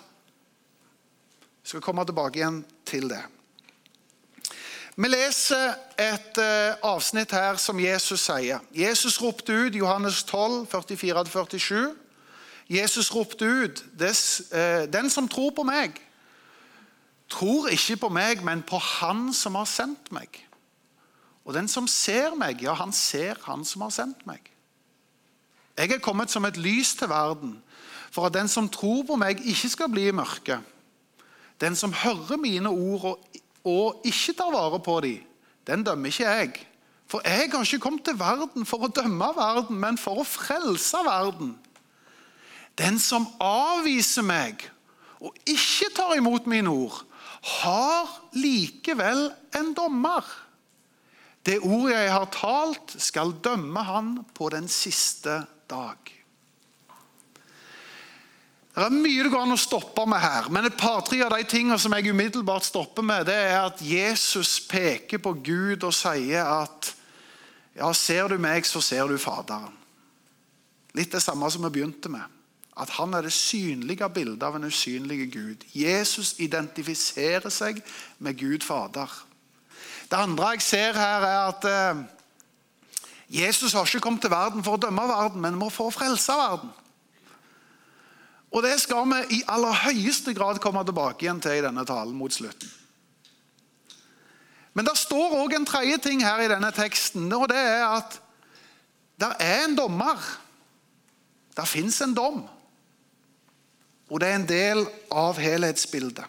Jeg 1.63 1.77
skal 1.77 1.85
komme 1.85 2.05
tilbake 2.07 2.41
igjen 2.41 2.65
til 2.89 3.07
det. 3.11 3.23
Vi 4.97 5.09
leser 5.09 5.77
et 5.97 6.39
eh, 6.43 6.75
avsnitt 6.85 7.33
her 7.33 7.57
som 7.57 7.79
Jesus 7.81 8.27
sier. 8.27 8.61
Jesus 8.77 9.17
ropte 9.23 9.55
ut 9.55 9.77
Johannes 9.79 10.25
12, 10.29 10.67
44-47. 10.69 11.95
Jesus 12.69 13.09
ropte 13.15 13.47
ut 13.47 13.85
eh, 14.03 14.85
Den 14.93 15.11
som 15.11 15.29
tror 15.29 15.55
på 15.57 15.65
meg, 15.65 15.97
tror 17.31 17.71
ikke 17.73 17.97
på 18.05 18.11
meg, 18.13 18.43
men 18.45 18.61
på 18.63 18.77
Han 18.79 19.31
som 19.33 19.57
har 19.57 19.71
sendt 19.71 20.13
meg. 20.13 20.43
Og 21.47 21.55
den 21.55 21.69
som 21.69 21.89
ser 21.89 22.37
meg, 22.39 22.61
ja, 22.63 22.75
han 22.75 22.93
ser 22.93 23.41
Han 23.47 23.65
som 23.65 23.87
har 23.87 23.95
sendt 23.95 24.27
meg. 24.27 24.45
Jeg 25.79 25.89
er 25.91 26.05
kommet 26.05 26.31
som 26.31 26.45
et 26.45 26.61
lys 26.61 26.93
til 26.99 27.09
verden, 27.09 27.57
for 28.13 28.29
at 28.29 28.35
den 28.37 28.49
som 28.49 28.69
tror 28.69 29.07
på 29.09 29.17
meg, 29.17 29.41
ikke 29.41 29.73
skal 29.73 29.89
bli 29.89 30.11
i 30.11 30.15
mørket. 30.15 30.61
Den 31.63 31.77
som 31.79 31.95
hører 31.95 32.41
mine 32.43 32.71
ord 32.71 33.05
og, 33.13 33.41
og 33.65 34.07
ikke 34.09 34.35
tar 34.35 34.51
vare 34.51 34.81
på 34.83 34.99
dem, 35.05 35.23
den 35.67 35.85
dømmer 35.87 36.11
ikke 36.11 36.27
jeg. 36.27 36.53
For 37.07 37.23
jeg 37.29 37.51
har 37.53 37.63
ikke 37.63 37.79
kommet 37.79 38.07
til 38.09 38.19
verden 38.19 38.67
for 38.67 38.87
å 38.87 38.91
dømme 38.91 39.29
verden, 39.37 39.79
men 39.79 39.99
for 40.01 40.23
å 40.23 40.27
frelse 40.27 41.03
verden. 41.07 41.55
Den 42.79 42.99
som 42.99 43.29
avviser 43.43 44.25
meg 44.27 44.65
og 45.23 45.37
ikke 45.47 45.93
tar 45.95 46.17
imot 46.17 46.49
mine 46.51 46.73
ord, 46.73 46.97
har 47.63 48.09
likevel 48.39 49.29
en 49.59 49.71
dommer. 49.77 50.27
Det 51.47 51.61
ordet 51.63 51.95
jeg 51.95 52.11
har 52.15 52.29
talt, 52.35 52.97
skal 53.03 53.35
dømme 53.45 53.83
han 53.87 54.13
på 54.35 54.51
den 54.55 54.69
siste 54.71 55.43
dag. 55.71 56.22
Det 58.73 58.87
er 58.87 58.95
mye 58.95 59.25
det 59.27 59.31
går 59.33 59.43
an 59.45 59.53
å 59.53 59.61
stoppe 59.61 60.05
med 60.09 60.23
her, 60.23 60.47
men 60.49 60.65
et 60.65 60.79
par-tre 60.81 61.19
av 61.27 61.35
de 61.35 61.45
tingene 61.45 61.77
som 61.81 61.93
jeg 61.93 62.09
umiddelbart 62.09 62.65
stopper 62.65 63.05
med, 63.05 63.27
det 63.29 63.37
er 63.37 63.59
at 63.67 63.83
Jesus 63.85 64.55
peker 64.65 65.21
på 65.21 65.35
Gud 65.45 65.85
og 65.85 65.93
sier 65.93 66.49
at 66.49 66.95
ja, 67.77 67.91
ser 67.93 68.33
du 68.33 68.39
meg, 68.41 68.65
så 68.69 68.81
ser 68.85 69.09
du 69.09 69.21
Faderen. 69.21 69.77
Litt 70.97 71.13
det 71.13 71.21
samme 71.25 71.49
som 71.53 71.65
vi 71.65 71.73
begynte 71.73 72.09
med. 72.13 72.25
At 72.77 72.95
han 72.97 73.13
er 73.13 73.27
det 73.27 73.35
synlige 73.37 74.09
bildet 74.13 74.45
av 74.45 74.57
en 74.57 74.65
usynlig 74.65 75.27
Gud. 75.33 75.65
Jesus 75.77 76.35
identifiserer 76.41 77.53
seg 77.53 77.81
med 78.19 78.39
Gud 78.41 78.65
Fader. 78.65 79.09
Det 80.09 80.17
andre 80.17 80.55
jeg 80.55 80.65
ser 80.65 80.97
her, 80.97 81.25
er 81.29 81.43
at 81.53 81.69
eh, 81.69 82.03
Jesus 83.45 83.73
har 83.77 83.85
ikke 83.85 84.01
kommet 84.05 84.25
til 84.25 84.33
verden 84.33 84.65
for 84.65 84.77
å 84.77 84.81
dømme 84.81 85.05
verden, 85.09 85.45
men 85.45 85.61
for 85.73 85.89
å 85.89 85.95
frelse 85.95 86.37
verden. 86.37 86.73
Og 88.53 88.63
Det 88.63 88.77
skal 88.81 89.09
vi 89.09 89.39
i 89.39 89.43
aller 89.49 89.73
høyeste 89.87 90.35
grad 90.37 90.61
komme 90.61 90.85
tilbake 90.85 91.25
igjen 91.25 91.41
til 91.41 91.57
i 91.57 91.65
denne 91.65 91.85
talen 91.89 92.17
mot 92.17 92.33
slutten. 92.33 92.69
Men 94.73 94.89
det 94.89 94.97
står 94.97 95.37
òg 95.37 95.55
en 95.57 95.69
tredje 95.69 95.99
ting 96.05 96.23
her 96.25 96.41
i 96.41 96.49
denne 96.49 96.71
teksten, 96.73 97.29
og 97.37 97.49
det 97.53 97.61
er 97.61 97.85
at 97.87 98.17
det 99.21 99.31
er 99.41 99.67
en 99.67 99.77
dommer. 99.77 100.21
Det 101.57 101.69
fins 101.69 102.01
en 102.05 102.15
dom. 102.17 102.43
Og 104.09 104.21
det 104.21 104.29
er 104.29 104.39
en 104.39 104.49
del 104.49 104.87
av 105.13 105.41
helhetsbildet. 105.41 106.25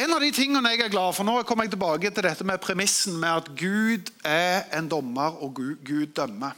En 0.00 0.10
av 0.10 0.20
de 0.20 0.32
tingene 0.34 0.72
jeg 0.74 0.82
er 0.84 0.92
glad 0.92 1.14
for, 1.14 1.24
Nå 1.24 1.44
kommer 1.46 1.68
jeg 1.68 1.76
tilbake 1.76 2.10
til 2.10 2.26
dette 2.26 2.44
med 2.44 2.60
premissen 2.60 3.14
med 3.20 3.44
at 3.44 3.52
Gud 3.56 4.10
er 4.26 4.66
en 4.74 4.88
dommer, 4.90 5.36
og 5.40 5.54
Gud 5.54 6.10
dømmer. 6.16 6.56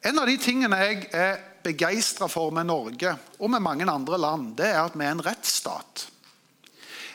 En 0.00 0.16
av 0.16 0.28
de 0.28 0.36
tingene 0.40 0.78
jeg 0.80 1.08
er 1.12 1.40
begeistra 1.64 2.28
for 2.30 2.52
med 2.54 2.70
Norge 2.70 3.12
og 3.38 3.50
med 3.52 3.60
mange 3.60 3.84
andre 3.90 4.18
land, 4.18 4.54
det 4.56 4.70
er 4.70 4.80
at 4.86 4.96
vi 4.96 5.04
er 5.04 5.12
en 5.12 5.26
rettsstat. 5.26 6.06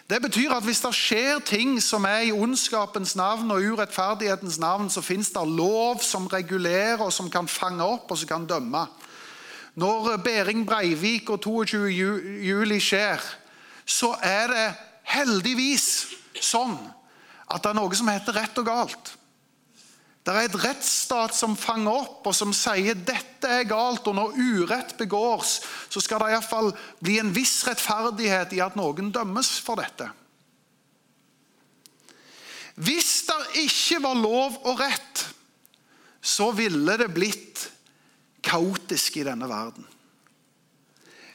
Det 0.06 0.20
betyr 0.22 0.54
at 0.54 0.66
hvis 0.68 0.84
det 0.84 0.92
skjer 0.94 1.40
ting 1.42 1.80
som 1.82 2.06
er 2.06 2.28
i 2.28 2.34
ondskapens 2.34 3.16
navn 3.18 3.50
og 3.56 3.64
urettferdighetens 3.74 4.60
navn, 4.62 4.86
så 4.94 5.02
fins 5.02 5.32
det 5.34 5.48
lov 5.50 6.04
som 6.06 6.28
regulerer, 6.30 7.02
og 7.02 7.14
som 7.14 7.30
kan 7.34 7.50
fange 7.50 7.82
opp 7.82 8.14
og 8.14 8.20
som 8.22 8.30
kan 8.30 8.46
dømme. 8.46 8.86
Når 9.76 10.20
Behring 10.24 10.62
Breivik 10.68 11.30
og 11.34 11.42
22. 11.42 11.90
juli 12.46 12.78
skjer, 12.80 13.24
så 13.86 14.14
er 14.22 14.54
det 14.54 14.68
heldigvis 15.10 15.88
sånn 16.38 16.78
at 17.50 17.64
det 17.64 17.74
er 17.74 17.78
noe 17.82 17.98
som 17.98 18.14
heter 18.14 18.38
rett 18.38 18.62
og 18.62 18.70
galt. 18.70 19.16
Det 20.26 20.34
er 20.34 20.48
et 20.48 20.58
rettsstat 20.58 21.36
som 21.38 21.54
fanger 21.54 22.00
opp 22.02 22.26
og 22.26 22.34
som 22.34 22.54
sier 22.56 22.98
dette 22.98 23.50
er 23.60 23.68
galt. 23.70 24.08
Og 24.10 24.16
når 24.18 24.34
urett 24.34 24.96
begås, 24.98 25.60
så 25.94 26.02
skal 26.02 26.24
det 26.24 26.34
iallfall 26.34 26.72
bli 26.98 27.20
en 27.22 27.30
viss 27.36 27.60
rettferdighet 27.68 28.56
i 28.58 28.62
at 28.66 28.78
noen 28.80 29.12
dømmes 29.14 29.52
for 29.62 29.78
dette. 29.78 30.10
Hvis 32.76 33.22
det 33.30 33.68
ikke 33.68 34.02
var 34.04 34.18
lov 34.18 34.58
og 34.66 34.82
rett, 34.82 35.28
så 36.26 36.50
ville 36.58 36.98
det 36.98 37.14
blitt 37.14 37.68
kaotisk 38.46 39.22
i 39.22 39.28
denne 39.30 39.48
verden. 39.50 39.86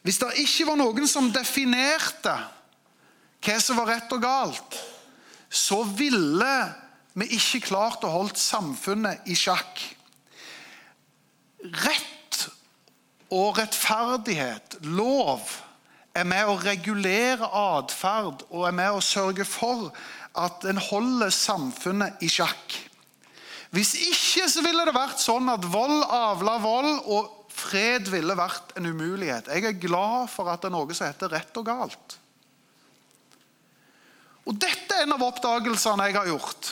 Hvis 0.03 0.19
det 0.19 0.35
ikke 0.43 0.67
var 0.73 0.81
noen 0.81 1.07
som 1.09 1.31
definerte 1.33 2.35
hva 3.41 3.57
som 3.63 3.79
var 3.79 3.95
rett 3.95 4.13
og 4.13 4.23
galt, 4.25 4.77
så 5.49 5.81
ville 5.85 6.53
vi 7.19 7.27
ikke 7.37 7.65
klart 7.71 8.05
å 8.07 8.13
holde 8.13 8.39
samfunnet 8.39 9.27
i 9.31 9.37
sjakk. 9.39 9.83
Rett 11.61 12.45
og 13.31 13.59
rettferdighet, 13.59 14.79
lov, 14.91 15.43
er 16.15 16.27
med 16.27 16.49
å 16.51 16.59
regulere 16.59 17.47
atferd 17.55 18.43
og 18.51 18.65
er 18.67 18.75
med 18.75 18.97
å 18.97 19.03
sørge 19.05 19.47
for 19.47 19.91
at 20.39 20.65
en 20.67 20.81
holder 20.91 21.31
samfunnet 21.35 22.23
i 22.25 22.31
sjakk. 22.31 22.79
Hvis 23.71 23.95
ikke 24.03 24.49
så 24.51 24.65
ville 24.67 24.87
det 24.87 24.95
vært 24.97 25.23
sånn 25.23 25.47
at 25.53 25.67
vold 25.71 26.03
avla 26.11 26.57
vold, 26.63 27.05
og 27.07 27.37
fred 27.61 28.09
ville 28.11 28.35
vært 28.39 28.75
en 28.79 28.89
umulighet. 28.91 29.51
Jeg 29.53 29.67
er 29.67 29.79
glad 29.79 30.31
for 30.33 30.51
at 30.51 30.63
det 30.63 30.71
er 30.71 30.75
noe 30.75 30.97
som 30.97 31.07
heter 31.07 31.31
rett 31.35 31.61
og 31.61 31.67
galt. 31.67 32.17
Og 34.49 34.57
Dette 34.59 34.97
er 34.97 35.05
en 35.05 35.15
av 35.15 35.23
oppdagelsene 35.23 36.09
jeg 36.09 36.17
har 36.17 36.31
gjort. 36.31 36.71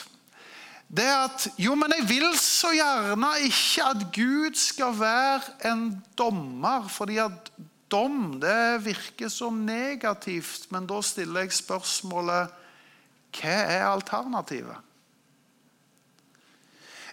Det 0.88 1.04
er 1.04 1.26
at 1.26 1.48
jo, 1.60 1.74
men 1.76 1.92
jeg 1.98 2.06
vil 2.08 2.30
så 2.40 2.70
gjerne 2.72 3.28
ikke 3.44 3.88
at 3.90 4.04
Gud 4.14 4.56
skal 4.56 4.94
være 4.96 5.68
en 5.68 5.90
dommer, 6.16 6.88
fordi 6.88 7.18
at 7.20 7.50
dom 7.92 8.38
det 8.40 8.84
virker 8.84 9.28
så 9.32 9.50
negativt, 9.52 10.70
men 10.72 10.88
da 10.88 11.02
stiller 11.04 11.44
jeg 11.44 11.58
spørsmålet 11.60 12.54
hva 13.38 13.56
er 13.68 13.84
alternativet? 13.84 14.84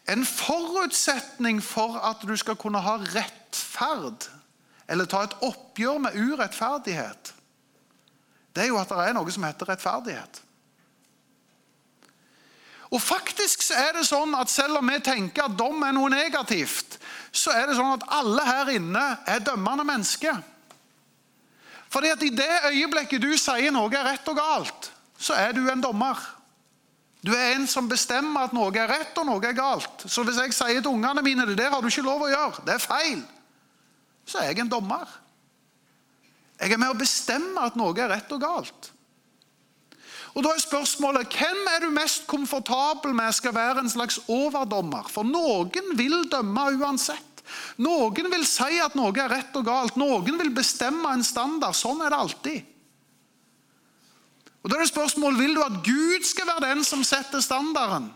En 0.08 0.24
forutsetning 0.26 1.60
for 1.64 1.98
at 2.00 2.24
du 2.24 2.36
skal 2.38 2.56
kunne 2.56 2.80
ha 2.80 2.96
rettferd, 3.02 4.30
eller 4.88 5.10
ta 5.10 5.26
et 5.26 5.36
oppgjør 5.44 6.00
med 6.06 6.16
urettferdighet, 6.16 7.34
det 8.56 8.64
er 8.64 8.72
jo 8.72 8.80
at 8.80 8.88
det 8.88 9.04
er 9.04 9.16
noe 9.18 9.32
som 9.34 9.44
heter 9.44 9.68
rettferdighet. 9.68 10.40
Og 12.96 13.02
faktisk 13.04 13.66
er 13.76 13.98
det 13.98 14.06
sånn 14.08 14.36
at 14.40 14.52
Selv 14.52 14.80
om 14.80 14.90
vi 14.90 15.02
tenker 15.04 15.50
at 15.50 15.58
dom 15.60 15.84
er 15.84 15.96
noe 15.96 16.12
negativt, 16.14 16.98
så 17.36 17.52
er 17.52 17.68
det 17.68 17.76
sånn 17.76 17.98
at 17.98 18.06
alle 18.16 18.44
her 18.48 18.72
inne 18.78 19.04
er 19.28 19.44
dømmende 19.44 19.84
mennesker. 19.88 20.38
Fordi 21.92 22.12
at 22.12 22.24
I 22.24 22.32
det 22.36 22.54
øyeblikket 22.72 23.24
du 23.24 23.34
sier 23.40 23.74
noe 23.76 23.92
er 23.92 24.08
rett 24.08 24.32
og 24.32 24.40
galt, 24.40 24.90
så 25.20 25.36
er 25.36 25.54
du 25.56 25.66
en 25.72 25.84
dommer. 25.84 26.20
Du 27.26 27.34
er 27.34 27.56
en 27.56 27.68
som 27.68 27.88
bestemmer 27.90 28.48
at 28.48 28.56
noe 28.56 28.72
er 28.78 28.90
rett 28.92 29.18
og 29.20 29.28
noe 29.28 29.44
er 29.48 29.56
galt. 29.58 30.06
Så 30.08 30.24
hvis 30.24 30.40
jeg 30.40 30.56
sier 30.56 30.82
til 30.82 30.92
ungene 30.92 31.24
mine 31.26 31.48
det 31.50 31.58
der 31.60 31.72
har 31.74 31.84
du 31.84 31.90
ikke 31.90 32.06
lov 32.06 32.26
å 32.26 32.32
gjøre, 32.32 32.66
det 32.68 32.76
er 32.76 32.84
feil, 32.84 33.22
så 34.26 34.42
er 34.42 34.52
jeg 34.52 34.64
en 34.64 34.72
dommer. 34.72 35.08
Jeg 36.60 36.72
er 36.72 36.80
med 36.80 36.94
å 36.94 37.00
bestemme 37.00 37.64
at 37.66 37.76
noe 37.80 37.96
er 38.00 38.12
rett 38.14 38.32
og 38.32 38.44
galt. 38.44 38.92
Og 40.36 40.44
da 40.44 40.52
er 40.52 40.60
spørsmålet, 40.60 41.32
Hvem 41.32 41.68
er 41.72 41.86
du 41.86 41.94
mest 41.96 42.28
komfortabel 42.28 43.16
med 43.16 43.32
skal 43.34 43.56
være 43.56 43.86
en 43.86 43.90
slags 43.90 44.20
overdommer? 44.28 45.08
For 45.10 45.24
noen 45.24 45.96
vil 45.96 46.26
dømme 46.32 46.68
uansett. 46.76 47.44
Noen 47.80 48.32
vil 48.32 48.46
si 48.48 48.80
at 48.84 48.98
noe 48.98 49.14
er 49.16 49.32
rett 49.32 49.56
og 49.56 49.68
galt. 49.68 50.00
Noen 50.00 50.40
vil 50.42 50.52
bestemme 50.52 51.14
en 51.14 51.24
standard. 51.24 51.78
Sånn 51.78 52.04
er 52.04 52.12
det 52.12 52.20
alltid. 52.20 52.72
Og 54.66 54.72
da 54.72 54.80
er 54.80 54.84
det 54.84 54.92
spørsmål, 54.92 55.38
Vil 55.38 55.56
du 55.56 55.62
at 55.62 55.84
Gud 55.86 56.26
skal 56.26 56.48
være 56.48 56.74
den 56.74 56.84
som 56.84 57.04
setter 57.04 57.40
standarden? 57.40 58.10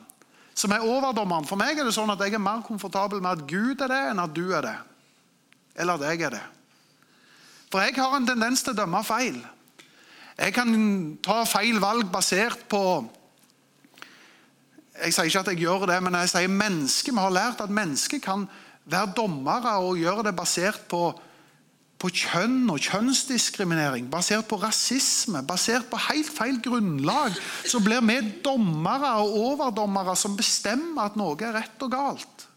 Som 0.56 0.72
er 0.72 0.84
overdommeren? 0.84 1.46
For 1.48 1.56
meg 1.56 1.78
er 1.78 1.86
det 1.86 1.94
sånn 1.96 2.10
at 2.12 2.20
jeg 2.20 2.34
er 2.34 2.42
mer 2.44 2.66
komfortabel 2.66 3.22
med 3.22 3.38
at 3.38 3.48
Gud 3.48 3.80
er 3.80 3.88
det, 3.88 4.02
enn 4.12 4.20
at 4.20 4.34
du 4.36 4.50
er 4.52 4.66
det. 4.66 4.78
Eller 5.78 5.96
at 5.96 6.10
jeg 6.10 6.26
er 6.26 6.36
det. 6.36 6.44
For 7.70 7.86
jeg 7.86 7.96
har 7.96 8.18
en 8.18 8.28
tendens 8.28 8.66
til 8.66 8.74
å 8.74 8.80
dømme 8.82 9.04
feil. 9.06 9.38
Jeg 10.40 10.56
kan 10.56 10.70
ta 11.20 11.42
feil 11.44 11.82
valg 11.84 12.08
basert 12.14 12.62
på 12.72 12.82
Jeg 15.00 15.16
sier 15.16 15.28
ikke 15.28 15.42
at 15.44 15.50
jeg 15.52 15.64
gjør 15.64 15.86
det, 15.88 15.98
men 16.04 16.16
jeg 16.20 16.32
sier 16.32 16.52
mennesker. 16.52 17.16
Vi 17.16 17.24
har 17.24 17.32
lært 17.32 17.64
at 17.64 17.72
mennesker 17.72 18.20
kan 18.24 18.46
være 18.90 19.14
dommere 19.16 19.78
og 19.84 20.00
gjøre 20.00 20.26
det 20.28 20.34
basert 20.36 20.82
på, 20.92 21.14
på 22.00 22.12
kjønn 22.12 22.68
og 22.72 22.82
kjønnsdiskriminering. 22.84 24.10
Basert 24.12 24.48
på 24.50 24.60
rasisme, 24.60 25.44
basert 25.48 25.88
på 25.92 26.00
helt 26.10 26.32
feil 26.36 26.60
grunnlag. 26.64 27.36
Så 27.64 27.80
blir 27.84 28.04
vi 28.04 28.20
dommere 28.44 29.16
og 29.24 29.40
overdommere 29.54 30.16
som 30.20 30.36
bestemmer 30.40 31.08
at 31.08 31.20
noe 31.20 31.40
er 31.48 31.56
rett 31.62 31.88
og 31.88 31.96
galt. 31.96 32.48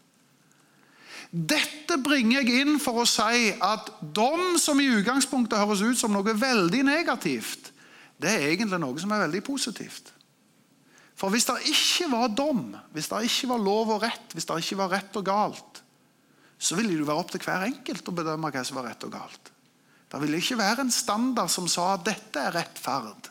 Dette 1.33 1.97
bringer 2.03 2.43
jeg 2.43 2.61
inn 2.61 2.75
for 2.77 3.01
å 3.01 3.09
si 3.09 3.47
at 3.57 3.87
dom, 4.13 4.59
som 4.61 4.77
i 4.77 4.91
utgangspunktet 4.99 5.57
høres 5.57 5.81
ut 5.81 5.97
som 5.97 6.13
noe 6.13 6.35
veldig 6.37 6.83
negativt, 6.85 7.72
det 8.21 8.31
er 8.31 8.51
egentlig 8.51 8.79
noe 8.81 8.99
som 9.01 9.13
er 9.13 9.25
veldig 9.25 9.41
positivt. 9.45 10.11
For 11.17 11.33
hvis 11.33 11.45
det 11.47 11.69
ikke 11.69 12.09
var 12.11 12.33
dom, 12.33 12.73
hvis 12.93 13.09
det 13.11 13.23
ikke 13.29 13.51
var 13.53 13.61
lov 13.63 13.95
og 13.95 14.03
rett, 14.03 14.33
hvis 14.33 14.47
det 14.49 14.59
ikke 14.63 14.79
var 14.81 14.93
rett 14.95 15.19
og 15.19 15.25
galt, 15.27 15.81
så 16.57 16.77
ville 16.79 16.95
det 16.95 17.07
være 17.07 17.21
opp 17.21 17.33
til 17.33 17.43
hver 17.43 17.67
enkelt 17.67 18.07
å 18.07 18.15
bedømme 18.15 18.51
hva 18.53 18.63
som 18.65 18.79
var 18.79 18.89
rett 18.89 19.05
og 19.05 19.13
galt. 19.13 19.51
Det 20.09 20.21
ville 20.21 20.39
ikke 20.39 20.59
være 20.59 20.85
en 20.85 20.93
standard 20.93 21.51
som 21.51 21.67
sa 21.69 21.95
at 21.95 22.05
dette 22.05 22.39
er 22.39 22.53
rettferd. 22.53 23.29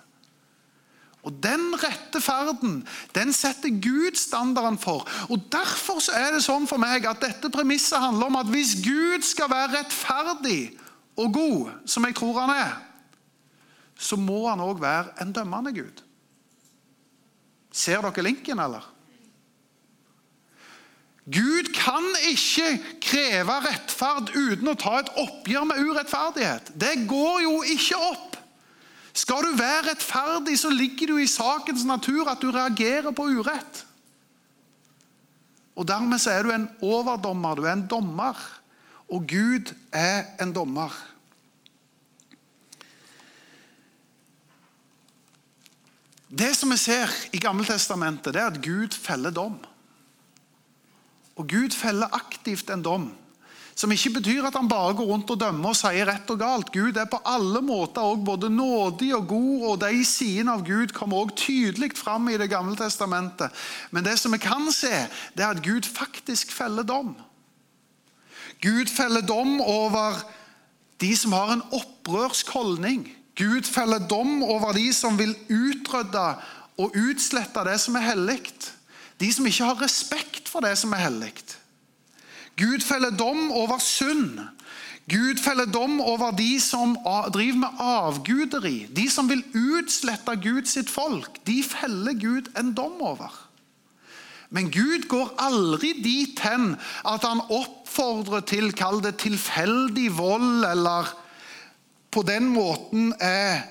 Og 1.23 1.35
Den 1.39 1.69
rette 1.79 2.19
ferden 2.21 2.81
den 3.15 3.31
setter 3.33 3.71
Gud 3.71 4.19
standarden 4.19 4.79
for. 4.83 5.07
Og 5.31 5.45
Derfor 5.53 6.03
er 6.19 6.35
det 6.35 6.43
sånn 6.43 6.67
for 6.67 6.83
meg 6.83 7.07
at 7.07 7.23
dette 7.23 7.51
premisset 7.55 8.03
handler 8.03 8.33
om 8.33 8.41
at 8.41 8.51
hvis 8.51 8.75
Gud 8.83 9.23
skal 9.27 9.51
være 9.53 9.77
rettferdig 9.79 10.75
og 11.15 11.31
god, 11.37 11.71
som 11.87 12.09
jeg 12.09 12.17
tror 12.19 12.41
han 12.43 12.55
er, 12.57 12.75
så 14.03 14.19
må 14.19 14.45
han 14.49 14.63
òg 14.63 14.81
være 14.83 15.15
en 15.23 15.31
dømmende 15.35 15.73
Gud. 15.77 16.03
Ser 17.73 18.03
dere 18.05 18.25
linken, 18.27 18.61
eller? 18.61 18.85
Gud 21.23 21.71
kan 21.77 22.09
ikke 22.27 22.67
kreve 23.03 23.61
rettferd 23.63 24.33
uten 24.35 24.73
å 24.73 24.79
ta 24.79 24.97
et 24.99 25.13
oppgjør 25.23 25.69
med 25.71 25.85
urettferdighet. 25.87 26.73
Det 26.75 26.97
går 27.07 27.45
jo 27.45 27.55
ikke 27.77 28.01
opp. 28.11 28.39
Skal 29.15 29.45
du 29.45 29.55
være 29.55 29.93
rettferdig, 29.93 30.57
så 30.59 30.73
ligger 30.73 31.13
du 31.13 31.21
i 31.21 31.31
sakens 31.31 31.85
natur 31.87 32.31
at 32.33 32.43
du 32.43 32.51
reagerer 32.51 33.15
på 33.15 33.29
urett. 33.39 33.85
Og 35.79 35.87
Dermed 35.89 36.21
så 36.21 36.35
er 36.35 36.45
du 36.45 36.53
en 36.53 36.67
overdommer, 36.85 37.55
du 37.55 37.69
er 37.69 37.77
en 37.77 37.87
dommer. 37.89 38.37
Og 39.13 39.25
Gud 39.29 39.73
er 39.93 40.33
en 40.43 40.53
dommer. 40.53 40.93
Det 46.33 46.55
som 46.57 46.71
vi 46.73 46.79
ser 46.81 47.11
i 47.37 47.41
Gammeltestamentet, 47.43 48.33
det 48.33 48.41
er 48.41 48.55
at 48.55 48.63
Gud 48.65 48.95
feller 48.97 49.35
dom. 49.37 49.59
Og 51.37 51.45
Gud 51.49 51.75
feller 51.77 52.09
aktivt 52.17 52.71
en 52.73 52.85
dom. 52.85 53.11
Som 53.77 53.93
ikke 53.93 54.15
betyr 54.17 54.47
at 54.49 54.57
han 54.57 54.69
bare 54.69 54.95
går 54.97 55.09
rundt 55.09 55.31
og 55.33 55.41
dømmer 55.41 55.73
og 55.73 55.77
sier 55.77 56.09
rett 56.09 56.29
og 56.33 56.41
galt. 56.41 56.73
Gud 56.73 56.97
er 56.97 57.09
på 57.09 57.21
alle 57.29 57.61
måter 57.65 58.05
også 58.05 58.25
både 58.25 58.51
nådig 58.53 59.11
og 59.17 59.29
god, 59.29 59.67
og 59.69 59.79
de 59.85 60.05
sidene 60.09 60.57
av 60.57 60.65
Gud 60.65 60.93
kommer 60.97 61.21
også 61.21 61.39
tydelig 61.47 61.93
fram 62.01 62.29
i 62.29 62.39
Det 62.41 62.51
gamle 62.53 62.77
testamentet. 62.81 63.53
Men 63.91 64.05
det 64.05 64.19
som 64.21 64.33
vi 64.33 64.41
kan 64.41 64.73
se, 64.73 64.93
det 65.37 65.45
er 65.45 65.53
at 65.53 65.65
Gud 65.65 65.89
faktisk 65.89 66.53
feller 66.53 66.85
dom. 66.85 67.13
Gud 68.63 68.89
feller 68.89 69.21
dom 69.21 69.61
over 69.61 70.21
de 71.01 71.17
som 71.17 71.33
har 71.33 71.53
en 71.53 71.67
opprørsk 71.73 72.49
holdning. 72.49 73.09
Gud 73.43 73.67
feller 73.67 73.99
dom 74.07 74.43
over 74.47 74.75
de 74.77 74.93
som 74.95 75.19
vil 75.19 75.35
utrydde 75.51 76.27
og 76.79 76.95
utslette 76.95 77.65
det 77.67 77.79
som 77.83 77.99
er 77.99 78.13
hellig. 78.13 78.39
De 79.19 79.31
som 79.35 79.47
ikke 79.47 79.67
har 79.67 79.83
respekt 79.83 80.51
for 80.51 80.63
det 80.63 80.77
som 80.79 80.95
er 80.95 81.09
hellig. 81.09 81.35
Gud 82.59 82.85
feller 82.87 83.11
dom 83.11 83.51
over 83.51 83.81
synd. 83.83 84.39
Gud 85.11 85.41
feller 85.43 85.67
dom 85.67 85.99
over 86.01 86.31
de 86.37 86.61
som 86.63 86.95
driver 87.35 87.59
med 87.65 87.81
avguderi. 87.83 88.77
De 88.87 89.09
som 89.11 89.27
vil 89.31 89.43
utslette 89.59 90.37
Guds 90.45 90.79
folk. 90.93 91.41
De 91.47 91.63
feller 91.67 92.15
Gud 92.15 92.53
en 92.59 92.71
dom 92.77 93.01
over. 93.03 93.33
Men 94.53 94.69
Gud 94.71 95.09
går 95.09 95.33
aldri 95.41 95.95
dit 96.05 96.39
hen 96.45 96.75
at 97.09 97.25
han 97.25 97.41
oppfordrer 97.49 98.45
til 98.47 98.71
kall 98.77 99.01
det 99.03 99.17
tilfeldig 99.25 100.11
vold, 100.19 100.67
eller 100.69 101.09
på 102.13 102.23
den 102.27 102.51
måten 102.53 103.13
eh, 103.23 103.63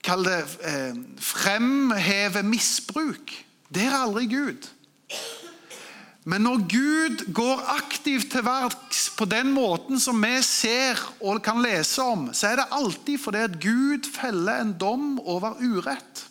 Kall 0.00 0.24
det 0.24 0.38
eh, 0.64 0.96
fremheve 1.20 2.40
misbruk. 2.46 3.34
Det 3.68 3.84
er 3.84 3.98
aldri 3.98 4.24
Gud. 4.30 4.68
Men 6.24 6.44
når 6.46 6.62
Gud 6.70 7.24
går 7.36 7.60
aktivt 7.74 8.30
til 8.32 8.44
verks 8.46 9.10
på 9.16 9.26
den 9.28 9.52
måten 9.52 10.00
som 10.00 10.20
vi 10.24 10.38
ser 10.44 11.00
og 11.20 11.42
kan 11.44 11.60
lese 11.64 12.00
om, 12.00 12.28
så 12.32 12.52
er 12.52 12.60
det 12.60 12.72
alltid 12.76 13.20
fordi 13.20 13.44
at 13.44 13.60
Gud 13.60 14.08
feller 14.08 14.60
en 14.60 14.74
dom 14.80 15.18
over 15.20 15.60
urett. 15.60 16.29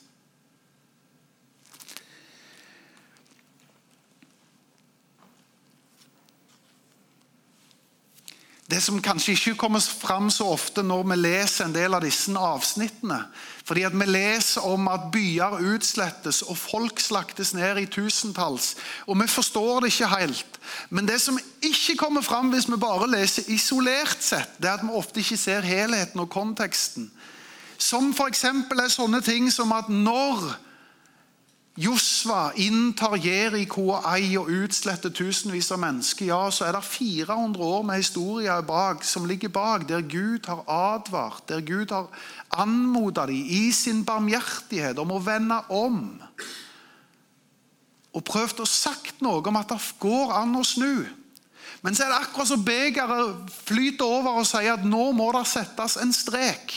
Det 8.70 8.84
som 8.86 9.00
kanskje 9.02 9.34
ikke 9.34 9.56
kommer 9.58 9.82
fram 9.82 10.28
så 10.30 10.52
ofte 10.54 10.84
når 10.86 11.08
vi 11.10 11.16
leser 11.18 11.66
en 11.66 11.74
del 11.74 11.96
av 11.98 12.04
disse 12.06 12.30
avsnittene, 12.38 13.24
fordi 13.66 13.82
at 13.88 13.94
Vi 13.98 14.06
leser 14.06 14.62
om 14.62 14.88
at 14.88 15.10
byer 15.12 15.58
utslettes 15.74 16.42
og 16.42 16.58
folk 16.58 17.00
slaktes 17.00 17.54
ned 17.54 17.78
i 17.78 17.86
tusentalls. 17.86 18.76
og 19.08 19.22
Vi 19.22 19.28
forstår 19.28 19.82
det 19.82 19.94
ikke 19.94 20.20
helt. 20.20 20.60
Men 20.90 21.08
det 21.08 21.22
som 21.22 21.40
ikke 21.62 21.98
kommer 21.98 22.22
fram 22.22 22.50
hvis 22.50 22.70
vi 22.70 22.78
bare 22.78 23.10
leser 23.10 23.44
isolert 23.48 24.22
sett, 24.22 24.62
det 24.62 24.70
er 24.70 24.74
at 24.74 24.84
vi 24.84 24.94
ofte 24.94 25.20
ikke 25.20 25.38
ser 25.38 25.62
helheten 25.62 26.20
og 26.20 26.30
konteksten. 26.30 27.12
Som 27.78 28.14
f.eks. 28.14 28.44
er 28.44 28.90
sånne 28.90 29.22
ting 29.22 29.52
som 29.52 29.72
at 29.72 29.90
når 29.90 30.69
Josva 31.80 32.50
inntar 32.60 33.14
Jeriko 33.24 33.86
og 33.94 34.08
Ai 34.10 34.34
og 34.36 34.50
utsletter 34.52 35.14
tusenvis 35.16 35.70
av 35.72 35.80
mennesker, 35.80 36.28
ja, 36.28 36.40
så 36.52 36.66
er 36.68 36.76
det 36.76 36.84
400 36.84 37.64
år 37.64 37.86
med 37.88 38.02
historier 38.02 38.66
bak, 38.68 39.06
som 39.08 39.28
ligger 39.30 39.54
bak, 39.56 39.86
der 39.88 40.04
Gud 40.04 40.50
har 40.52 40.66
advart, 40.68 41.46
der 41.48 41.64
Gud 41.64 41.94
har 41.96 42.10
anmodet 42.52 43.30
dem 43.32 43.48
i 43.56 43.72
sin 43.72 44.04
barmhjertighet 44.04 45.00
om 45.00 45.16
å 45.16 45.22
vende 45.24 45.62
om. 45.72 46.02
Og 48.12 48.28
prøvd 48.28 48.66
å 48.66 48.68
sagt 48.68 49.24
noe 49.24 49.40
om 49.40 49.62
at 49.62 49.72
det 49.72 49.80
går 50.04 50.36
an 50.36 50.60
å 50.60 50.66
snu. 50.68 51.08
Men 51.80 51.96
så 51.96 52.04
er 52.04 52.12
det 52.12 52.22
akkurat 52.26 52.52
som 52.52 52.66
begeret 52.66 53.52
flyter 53.70 54.04
over 54.04 54.42
og 54.42 54.48
sier 54.50 54.74
at 54.76 54.84
nå 54.84 55.14
må 55.16 55.32
det 55.32 55.48
settes 55.48 55.96
en 56.04 56.12
strek. 56.12 56.76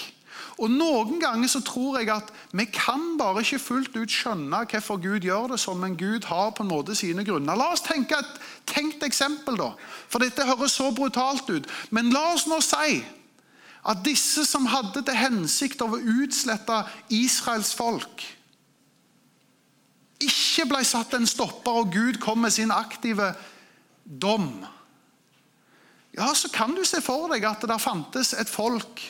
Og 0.61 0.69
Noen 0.71 1.17
ganger 1.23 1.49
så 1.49 1.63
tror 1.65 1.99
jeg 2.01 2.11
at 2.13 2.29
vi 2.53 2.67
kan 2.69 3.17
bare 3.21 3.41
ikke 3.45 3.63
fullt 3.63 3.97
ut 3.97 4.13
skjønne 4.13 4.65
hvorfor 4.69 5.01
Gud 5.01 5.25
gjør 5.25 5.55
det 5.55 5.61
sånn, 5.63 5.81
men 5.81 5.97
Gud 5.97 6.29
har 6.29 6.53
på 6.53 6.65
en 6.65 6.73
måte 6.73 6.97
sine 6.99 7.25
grunner. 7.25 7.57
La 7.57 7.71
oss 7.73 7.85
tenke 7.85 8.19
et 8.19 8.43
tenkt 8.69 9.05
eksempel, 9.07 9.57
da. 9.61 9.73
For 10.13 10.23
dette 10.23 10.47
høres 10.47 10.77
så 10.77 10.91
brutalt 10.95 11.49
ut. 11.49 11.69
Men 11.91 12.13
la 12.13 12.33
oss 12.35 12.47
nå 12.51 12.61
si 12.65 13.01
at 13.83 14.05
disse 14.07 14.45
som 14.47 14.69
hadde 14.71 15.03
til 15.03 15.19
hensikt 15.19 15.83
å 15.83 15.91
utslette 15.97 16.85
Israels 17.11 17.73
folk, 17.75 18.23
ikke 20.23 20.69
ble 20.71 20.85
satt 20.87 21.17
en 21.17 21.27
stopper, 21.27 21.81
og 21.83 21.91
Gud 21.91 22.21
kom 22.23 22.45
med 22.45 22.55
sin 22.55 22.71
aktive 22.71 23.33
dom. 24.05 24.53
Ja, 26.15 26.29
så 26.37 26.51
kan 26.53 26.77
du 26.77 26.85
se 26.87 27.01
for 27.03 27.27
deg 27.33 27.47
at 27.49 27.65
det 27.67 27.81
fantes 27.83 28.31
et 28.39 28.51
folk 28.53 29.03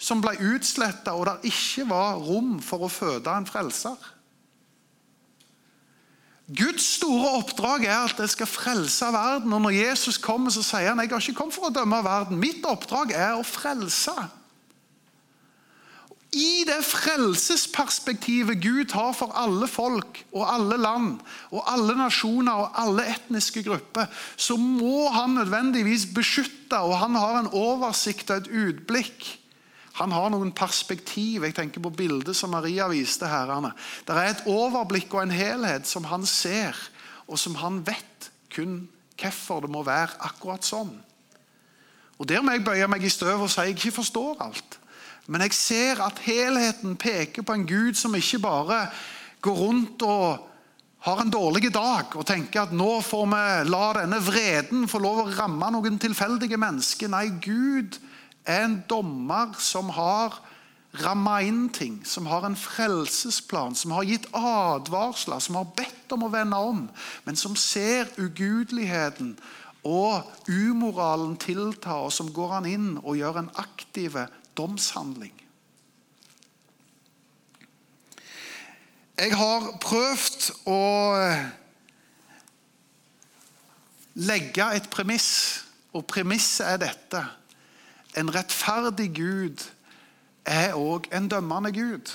som 0.00 0.22
ble 0.24 0.32
utsletta, 0.54 1.12
og 1.12 1.28
det 1.28 1.52
ikke 1.52 1.84
var 1.90 2.16
rom 2.24 2.56
for 2.64 2.86
å 2.86 2.92
føde 2.92 3.32
en 3.32 3.48
frelser. 3.48 3.98
Guds 6.50 6.96
store 6.96 7.36
oppdrag 7.38 7.84
er 7.86 8.08
at 8.08 8.18
det 8.18 8.26
skal 8.32 8.48
frelse 8.50 9.06
verden. 9.14 9.52
og 9.52 9.62
Når 9.62 9.76
Jesus 9.76 10.18
kommer, 10.18 10.50
så 10.50 10.64
sier 10.66 10.88
han 10.88 10.98
jeg 11.04 11.12
har 11.12 11.22
ikke 11.22 11.38
kommet 11.38 11.54
for 11.54 11.68
å 11.68 11.74
dømme 11.74 12.00
verden. 12.02 12.40
Mitt 12.42 12.64
oppdrag 12.66 13.12
er 13.14 13.36
å 13.38 13.46
frelse. 13.46 14.16
I 16.30 16.62
det 16.66 16.78
frelsesperspektivet 16.86 18.60
Gud 18.62 18.92
har 18.94 19.12
for 19.18 19.34
alle 19.38 19.66
folk 19.66 20.20
og 20.30 20.44
alle 20.46 20.76
land 20.78 21.18
og 21.50 21.64
alle 21.66 21.96
nasjoner 21.98 22.54
og 22.54 22.78
alle 22.78 23.08
etniske 23.10 23.64
grupper, 23.66 24.06
så 24.38 24.54
må 24.58 25.08
han 25.10 25.34
nødvendigvis 25.40 26.06
beskytte, 26.14 26.78
og 26.78 27.00
han 27.02 27.18
har 27.18 27.40
en 27.40 27.50
oversikt 27.50 28.30
og 28.30 28.44
et 28.44 28.52
utblikk 28.70 29.26
han 30.00 30.12
har 30.16 30.30
noen 30.32 30.52
perspektiv. 30.56 31.44
Jeg 31.44 31.54
tenker 31.56 31.82
på 31.84 31.92
bildet 31.92 32.36
som 32.36 32.54
Maria 32.54 32.88
viste 32.88 33.28
herrene. 33.28 33.74
Det 34.08 34.16
er 34.16 34.32
et 34.32 34.46
overblikk 34.48 35.12
og 35.14 35.26
en 35.26 35.34
helhet 35.34 35.88
som 35.88 36.08
han 36.08 36.24
ser, 36.28 36.76
og 37.28 37.38
som 37.38 37.58
han 37.60 37.82
vet 37.86 38.30
kun 38.50 38.82
hvorfor 39.20 39.66
det 39.66 39.70
må 39.70 39.84
være 39.84 40.16
akkurat 40.24 40.64
sånn. 40.64 40.94
Og 42.20 42.28
Der 42.28 42.42
må 42.44 42.52
jeg 42.52 42.64
bøye 42.64 42.88
meg 42.88 43.04
i 43.04 43.12
støv 43.12 43.46
og 43.46 43.50
si 43.52 43.64
jeg 43.64 43.76
ikke 43.76 43.98
forstår 44.00 44.40
alt. 44.44 44.78
Men 45.30 45.44
jeg 45.44 45.54
ser 45.56 46.00
at 46.04 46.20
helheten 46.24 46.96
peker 47.00 47.44
på 47.46 47.54
en 47.54 47.66
Gud 47.68 47.96
som 47.96 48.16
ikke 48.16 48.40
bare 48.42 48.80
går 49.40 49.56
rundt 49.56 50.02
og 50.02 50.46
har 51.06 51.20
en 51.22 51.32
dårlig 51.32 51.70
dag 51.72 52.12
og 52.12 52.26
tenker 52.28 52.66
at 52.66 52.72
nå 52.76 52.98
får 53.04 53.28
vi 53.30 53.44
la 53.72 53.84
denne 53.96 54.18
vreden 54.20 54.88
få 54.88 55.00
lov 55.00 55.22
å 55.22 55.30
ramme 55.32 55.70
noen 55.72 55.96
tilfeldige 56.00 56.58
mennesker. 56.60 57.08
Nei, 57.08 57.28
Gud 57.40 57.96
er 58.44 58.64
en 58.64 58.80
dommer 58.88 59.54
som 59.60 59.90
har 59.94 60.38
ramma 61.04 61.36
inn 61.46 61.68
ting, 61.70 62.00
som 62.06 62.26
har 62.26 62.44
en 62.46 62.56
frelsesplan, 62.58 63.76
som 63.78 63.94
har 63.94 64.08
gitt 64.08 64.26
advarsler, 64.34 65.38
som 65.38 65.60
har 65.60 65.68
bedt 65.78 66.14
om 66.14 66.26
å 66.26 66.32
vende 66.32 66.58
om, 66.58 66.86
men 67.26 67.38
som 67.38 67.54
ser 67.58 68.10
ugudeligheten 68.18 69.36
og 69.86 70.26
umoralen 70.50 71.36
tilta, 71.40 71.94
og 72.04 72.12
som 72.12 72.32
går 72.34 72.56
han 72.58 72.68
inn 72.68 72.90
og 73.04 73.16
gjør 73.20 73.44
en 73.44 73.52
aktiv 73.62 74.18
domshandling. 74.58 75.34
Jeg 79.20 79.36
har 79.36 79.66
prøvd 79.84 80.46
å 80.72 80.82
legge 84.20 84.68
et 84.74 84.88
premiss, 84.92 85.30
og 85.92 86.06
premisset 86.08 86.66
er 86.66 86.80
dette. 86.80 87.20
En 88.18 88.32
rettferdig 88.34 89.10
Gud 89.16 89.66
er 90.46 90.74
òg 90.74 91.06
en 91.14 91.28
dømmende 91.30 91.72
Gud. 91.74 92.14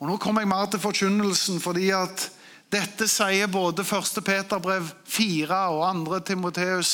Og 0.00 0.08
Nå 0.08 0.16
kommer 0.16 0.44
jeg 0.44 0.48
mer 0.48 0.68
til 0.70 0.80
forkynnelsen, 0.80 1.60
fordi 1.60 1.90
at 1.92 2.30
dette 2.72 3.08
sier 3.10 3.50
både 3.50 3.82
1. 3.82 4.20
Peter 4.24 4.60
brev 4.62 4.86
4 5.04 5.56
og 5.74 6.04
2. 6.06 6.20
Timoteus 6.28 6.92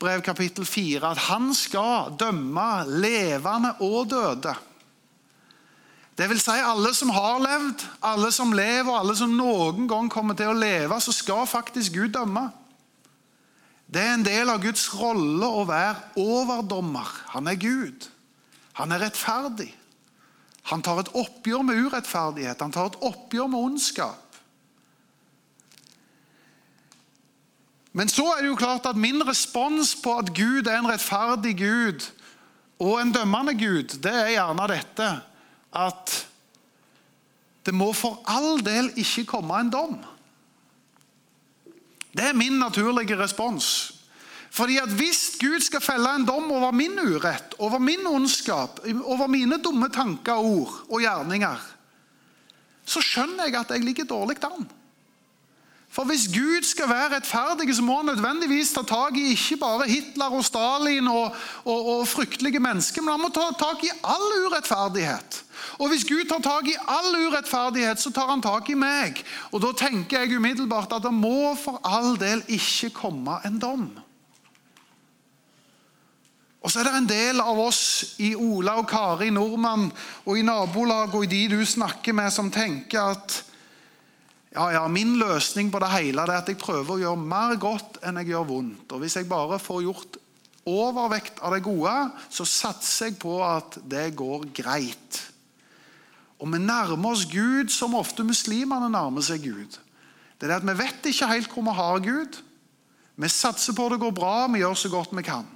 brev 0.00 0.22
kapittel 0.24 0.66
4, 0.66 1.10
at 1.10 1.22
han 1.28 1.54
skal 1.54 2.16
dømme 2.18 2.68
levende 2.88 3.74
og 3.84 4.10
døde. 4.10 4.54
Det 6.18 6.28
vil 6.28 6.40
si 6.40 6.52
alle 6.52 6.90
som 6.96 7.12
har 7.16 7.38
levd, 7.40 7.84
alle 8.04 8.28
som 8.32 8.52
lever, 8.52 8.92
alle 8.92 9.14
som 9.16 9.32
noen 9.32 9.86
gang 9.88 10.10
kommer 10.12 10.36
til 10.36 10.50
å 10.52 10.56
leve, 10.56 10.98
så 11.00 11.14
skal 11.16 11.46
faktisk 11.48 11.94
Gud 11.96 12.12
dømme. 12.16 12.48
Det 13.90 14.00
er 14.00 14.14
en 14.14 14.24
del 14.26 14.50
av 14.52 14.62
Guds 14.62 14.86
rolle 14.94 15.46
å 15.50 15.66
være 15.66 16.20
overdommer. 16.22 17.08
Han 17.34 17.50
er 17.50 17.58
Gud. 17.58 18.06
Han 18.78 18.94
er 18.94 19.02
rettferdig. 19.02 19.72
Han 20.70 20.82
tar 20.86 21.00
et 21.02 21.10
oppgjør 21.18 21.64
med 21.66 21.80
urettferdighet. 21.86 22.60
Han 22.62 22.74
tar 22.74 22.92
et 22.92 23.00
oppgjør 23.10 23.50
med 23.50 23.70
ondskap. 23.72 24.26
Men 27.92 28.06
så 28.06 28.22
er 28.36 28.44
det 28.44 28.52
jo 28.52 28.60
klart 28.60 28.86
at 28.86 28.98
min 28.98 29.18
respons 29.26 29.96
på 29.98 30.14
at 30.20 30.30
Gud 30.36 30.68
er 30.70 30.78
en 30.78 30.86
rettferdig 30.86 31.56
Gud 31.58 32.06
og 32.80 33.00
en 33.00 33.10
dømmende 33.12 33.56
Gud, 33.58 33.98
det 34.00 34.12
er 34.14 34.36
gjerne 34.36 34.68
dette 34.70 35.08
at 35.76 36.14
det 37.66 37.74
må 37.76 37.90
for 37.92 38.22
all 38.30 38.62
del 38.64 38.88
ikke 38.98 39.26
komme 39.34 39.58
en 39.60 39.72
dom. 39.72 39.98
Det 42.12 42.26
er 42.28 42.36
min 42.36 42.58
naturlige 42.58 43.18
respons. 43.18 43.92
Fordi 44.50 44.78
at 44.82 44.88
Hvis 44.88 45.36
Gud 45.40 45.60
skal 45.62 45.80
felle 45.80 46.14
en 46.16 46.26
dom 46.26 46.50
over 46.52 46.70
min 46.70 46.98
urett, 46.98 47.54
over 47.58 47.78
min 47.78 48.06
ondskap, 48.06 48.80
over 49.04 49.26
mine 49.26 49.62
dumme 49.62 49.88
tanker, 49.88 50.34
ord 50.34 50.74
og 50.90 51.00
gjerninger, 51.00 51.56
så 52.84 53.00
skjønner 53.00 53.46
jeg 53.46 53.60
at 53.60 53.70
jeg 53.70 53.84
ligger 53.86 54.04
dårlig 54.04 54.42
an. 54.44 54.66
For 55.90 56.04
Hvis 56.06 56.28
Gud 56.34 56.62
skal 56.66 56.88
være 56.88 57.16
rettferdig, 57.16 57.74
så 57.76 57.82
må 57.82 57.96
han 57.96 58.10
nødvendigvis 58.10 58.72
ta 58.72 58.82
tak 58.86 59.16
i 59.18 59.30
ikke 59.34 59.56
bare 59.56 59.88
Hitler 59.90 60.34
og 60.34 60.44
Stalin 60.44 61.08
og, 61.08 61.34
og, 61.64 61.86
og 61.94 62.08
fryktelige 62.08 62.62
mennesker, 62.62 63.02
men 63.02 63.14
han 63.14 63.22
må 63.22 63.30
ta 63.34 63.50
tak 63.58 63.82
i 63.84 63.90
all 64.02 64.28
urettferdighet. 64.46 65.44
Og 65.78 65.88
Hvis 65.90 66.04
Gud 66.08 66.24
tar 66.28 66.42
tak 66.44 66.68
i 66.68 66.76
all 66.88 67.16
urettferdighet, 67.26 68.00
så 68.00 68.12
tar 68.14 68.30
han 68.30 68.42
tak 68.44 68.70
i 68.70 68.78
meg. 68.78 69.24
Og 69.52 69.62
Da 69.62 69.72
tenker 69.86 70.20
jeg 70.24 70.36
umiddelbart 70.36 70.92
at 70.92 71.02
det 71.02 71.14
må 71.14 71.54
for 71.58 71.80
all 71.84 72.16
del 72.20 72.44
ikke 72.48 72.94
komme 73.02 73.40
en 73.44 73.58
dom. 73.58 73.90
Og 76.60 76.68
så 76.68 76.80
er 76.80 76.90
det 76.90 76.96
en 76.98 77.08
del 77.08 77.40
av 77.40 77.58
oss 77.58 78.16
i 78.20 78.34
Ola 78.36 78.76
og 78.82 78.88
Kari 78.88 79.30
Nordmann 79.32 79.86
og 80.26 80.34
i 80.36 80.44
nabolaget 80.44 81.16
og 81.16 81.24
i 81.24 81.30
de 81.32 81.56
du 81.56 81.62
snakker 81.64 82.12
med, 82.12 82.28
som 82.34 82.50
tenker 82.52 83.14
at 83.14 83.38
ja, 84.50 84.66
ja, 84.74 84.82
min 84.90 85.14
løsning 85.16 85.70
på 85.70 85.80
det 85.80 85.92
hele 85.94 86.24
er 86.26 86.40
at 86.40 86.48
jeg 86.50 86.58
prøver 86.60 86.96
å 86.96 87.00
gjøre 87.04 87.28
mer 87.32 87.54
godt 87.60 88.00
enn 88.04 88.18
jeg 88.20 88.32
gjør 88.32 88.48
vondt. 88.48 88.92
Og 88.92 89.00
Hvis 89.00 89.16
jeg 89.16 89.30
bare 89.30 89.60
får 89.62 89.84
gjort 89.86 90.18
overvekt 90.68 91.40
av 91.40 91.54
det 91.54 91.62
gode, 91.64 91.94
så 92.28 92.44
satser 92.44 93.08
jeg 93.08 93.20
på 93.22 93.38
at 93.46 93.78
det 93.88 94.10
går 94.18 94.50
greit. 94.56 95.20
Og 96.40 96.48
vi 96.48 96.58
nærmer 96.58 97.12
oss 97.12 97.26
Gud 97.28 97.68
som 97.72 97.94
ofte 97.98 98.24
muslimene 98.24 98.88
nærmer 98.92 99.24
seg 99.24 99.44
Gud. 99.44 99.76
Det 100.40 100.48
er 100.48 100.54
det 100.54 100.60
at 100.62 100.68
Vi 100.68 100.78
vet 100.78 101.08
ikke 101.10 101.28
helt 101.28 101.52
hvor 101.52 101.66
vi 101.66 101.76
har 101.76 102.04
Gud. 102.04 102.40
Vi 103.20 103.28
satser 103.28 103.76
på 103.76 103.88
det 103.92 104.00
går 104.00 104.14
bra, 104.16 104.46
vi 104.48 104.62
gjør 104.62 104.74
så 104.74 104.88
godt 104.88 105.12
vi 105.12 105.22
kan. 105.22 105.46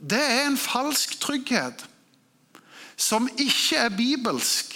Det 0.00 0.18
er 0.18 0.46
en 0.46 0.56
falsk 0.56 1.18
trygghet 1.20 1.84
som 2.96 3.28
ikke 3.36 3.76
er 3.76 3.96
bibelsk. 3.96 4.72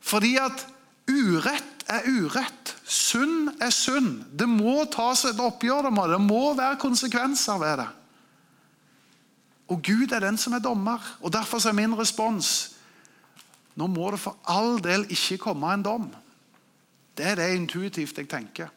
Fordi 0.00 0.36
at 0.40 0.66
urett 1.10 1.84
er 1.88 2.06
urett. 2.06 2.76
Synd 2.84 3.50
er 3.60 3.70
synd. 3.74 4.22
Det 4.32 4.48
må 4.48 4.84
tas 4.92 5.24
et 5.28 5.40
oppgjør 5.40 5.90
med 5.90 6.08
det. 6.08 6.16
Det 6.16 6.26
må 6.28 6.54
være 6.54 6.80
konsekvenser 6.80 7.58
ved 7.58 7.82
det. 7.82 7.88
Og 9.68 9.82
Gud 9.84 10.12
er 10.12 10.24
den 10.24 10.38
som 10.38 10.54
er 10.56 10.64
dommer. 10.64 11.02
Og 11.20 11.32
Derfor 11.32 11.66
er 11.68 11.76
min 11.76 11.98
respons 11.98 12.77
nå 13.78 13.86
må 13.90 14.10
det 14.10 14.20
for 14.22 14.40
all 14.50 14.80
del 14.82 15.06
ikke 15.12 15.38
komme 15.46 15.70
en 15.70 15.84
dom. 15.86 16.08
Det 17.14 17.26
er 17.32 17.38
det 17.38 17.52
intuitivt 17.54 18.18
jeg 18.18 18.30
tenker. 18.30 18.70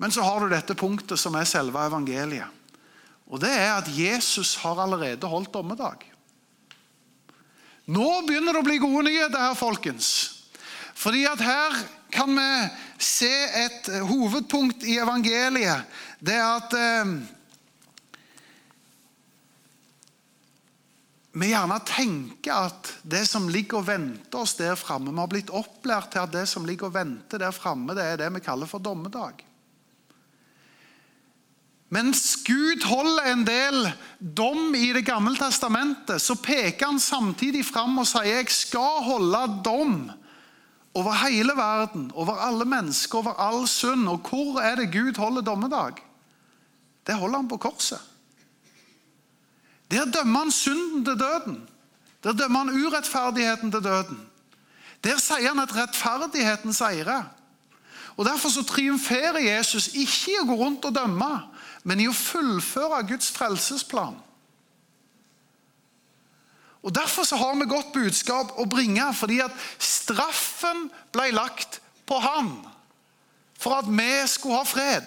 Men 0.00 0.12
så 0.12 0.24
har 0.24 0.40
du 0.40 0.52
dette 0.52 0.76
punktet 0.76 1.20
som 1.20 1.36
er 1.38 1.48
selve 1.48 1.84
evangeliet. 1.86 2.48
Og 3.30 3.40
det 3.40 3.52
er 3.52 3.76
at 3.76 3.88
Jesus 3.88 4.54
har 4.60 4.80
allerede 4.80 5.28
holdt 5.28 5.52
dommedag. 5.54 6.02
Nå 7.84 8.08
begynner 8.24 8.56
det 8.56 8.62
å 8.62 8.66
bli 8.66 8.80
gode 8.80 9.04
nyheter 9.06 9.40
her, 9.40 9.56
folkens. 9.56 10.08
Fordi 10.96 11.24
at 11.28 11.40
her 11.44 11.78
kan 12.14 12.30
vi 12.32 12.50
se 13.02 13.32
et 13.64 13.88
hovedpunkt 14.08 14.84
i 14.88 14.98
evangeliet. 15.02 15.88
Det 16.24 16.36
er 16.36 16.46
at 16.46 16.76
eh, 16.78 17.14
vi 21.34 21.48
gjerne 21.50 21.80
tenker 21.82 22.68
at 22.68 22.92
det 23.02 23.24
som 23.26 23.48
ligger 23.50 23.80
og 23.80 23.88
venter 23.88 24.38
oss 24.44 24.54
der 24.54 24.76
framme 24.78 25.10
Vi 25.10 25.18
har 25.18 25.30
blitt 25.32 25.50
opplært 25.50 26.12
til 26.14 26.22
at 26.22 26.34
det 26.34 26.44
som 26.46 26.66
ligger 26.66 26.86
og 26.86 26.94
venter 26.94 27.42
der 27.42 27.54
framme, 27.54 27.96
det 27.96 28.04
er 28.06 28.20
det 28.22 28.30
vi 28.36 28.42
kaller 28.44 28.70
for 28.70 28.78
dommedag. 28.78 29.42
Mens 31.94 32.36
Gud 32.46 32.86
holder 32.86 33.32
en 33.32 33.42
del 33.46 33.90
dom 34.18 34.74
i 34.74 34.92
Det 34.94 35.04
gamle 35.06 35.36
testamentet, 35.38 36.22
så 36.22 36.34
peker 36.38 36.86
han 36.86 37.02
samtidig 37.02 37.64
fram 37.66 37.98
og 37.98 38.08
sier 38.08 38.40
jeg 38.40 38.54
skal 38.54 39.02
holde 39.06 39.42
dom 39.66 39.98
over 40.94 41.18
hele 41.24 41.54
verden, 41.58 42.10
over 42.14 42.38
alle 42.46 42.64
mennesker, 42.64 43.18
over 43.18 43.38
all 43.42 43.66
synd. 43.66 44.06
Og 44.08 44.22
hvor 44.30 44.62
er 44.62 44.78
det 44.78 44.92
Gud 44.94 45.18
holder 45.18 45.42
dommedag? 45.42 45.98
Det 47.06 47.18
holder 47.18 47.42
han 47.42 47.50
på 47.50 47.58
korset. 47.62 48.13
Der 49.94 50.10
dømmer 50.10 50.44
han 50.44 50.50
synden 50.50 51.04
til 51.06 51.18
døden. 51.18 51.60
Der 52.24 52.32
dømmer 52.32 52.64
han 52.64 52.74
urettferdigheten 52.74 53.70
til 53.72 53.84
døden. 53.84 54.20
Der 55.04 55.20
sier 55.20 55.52
han 55.52 55.62
at 55.62 55.74
rettferdigheten 55.76 56.72
seirer. 56.74 57.28
Og 58.16 58.24
Derfor 58.24 58.48
så 58.48 58.62
triumferer 58.62 59.38
Jesus 59.38 59.88
ikke 59.94 60.32
i 60.32 60.38
å 60.40 60.46
gå 60.48 60.56
rundt 60.58 60.84
og 60.86 60.94
dømme, 60.94 61.30
men 61.84 62.00
i 62.00 62.08
å 62.08 62.14
fullføre 62.14 63.02
Guds 63.08 63.30
frelsesplan. 63.34 64.16
Og 66.84 66.94
Derfor 66.94 67.24
så 67.24 67.36
har 67.36 67.54
vi 67.58 67.68
godt 67.68 67.92
budskap 67.94 68.54
å 68.58 68.66
bringe, 68.70 69.06
fordi 69.14 69.40
at 69.44 69.52
straffen 69.78 70.88
ble 71.12 71.30
lagt 71.34 71.80
på 72.06 72.18
han 72.20 72.56
for 73.58 73.78
at 73.78 73.88
vi 73.88 74.10
skulle 74.28 74.60
ha 74.60 74.66
fred. 74.68 75.06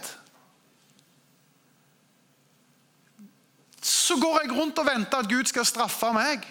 Så 3.88 4.18
går 4.20 4.42
jeg 4.44 4.56
rundt 4.58 4.80
og 4.82 4.88
venter 4.90 5.22
at 5.24 5.30
Gud 5.32 5.48
skal 5.48 5.68
straffe 5.68 6.10
meg. 6.16 6.44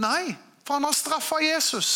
Nei, 0.00 0.32
for 0.64 0.78
han 0.78 0.86
har 0.88 0.96
straffa 0.96 1.42
Jesus. 1.42 1.90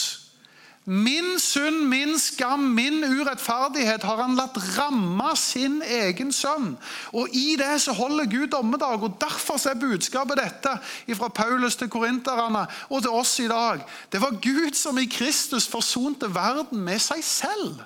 Min 0.85 1.39
synd, 1.39 1.85
min 1.87 2.17
skam, 2.19 2.65
min 2.75 3.05
urettferdighet 3.07 4.03
har 4.03 4.19
han 4.19 4.35
latt 4.35 4.57
ramme 4.75 5.29
sin 5.39 5.77
egen 5.87 6.33
sønn. 6.35 6.73
Og 7.15 7.31
I 7.39 7.55
det 7.61 7.77
så 7.85 7.95
holder 7.95 8.27
Gud 8.27 8.49
dommedag. 8.51 9.05
og 9.07 9.15
Derfor 9.23 9.63
er 9.71 9.79
budskapet 9.79 10.43
dette 10.43 10.75
fra 11.15 11.29
Paulus 11.31 11.79
til 11.79 11.89
korinterne 11.89 12.67
og 12.91 13.05
til 13.05 13.15
oss 13.15 13.39
i 13.39 13.47
dag. 13.47 13.87
Det 14.11 14.21
var 14.21 14.43
Gud 14.43 14.75
som 14.75 14.99
i 14.99 15.07
Kristus 15.07 15.71
forsonte 15.71 16.35
verden 16.35 16.83
med 16.83 16.99
seg 16.99 17.23
selv. 17.25 17.79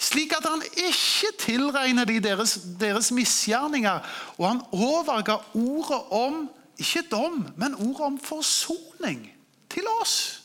Slik 0.00 0.32
at 0.32 0.46
han 0.48 0.62
ikke 0.76 1.32
tilregner 1.38 2.08
de 2.08 2.20
deres, 2.24 2.54
deres 2.80 3.10
misgjerninger. 3.12 4.00
Og 4.38 4.46
han 4.48 4.62
overga 4.72 5.36
ordet 5.54 6.00
om 6.10 6.46
ikke 6.80 7.02
dom, 7.10 7.42
men 7.56 7.74
ordet 7.74 8.06
om 8.06 8.20
forsoning 8.24 9.26
til 9.70 9.84
oss. 10.00 10.40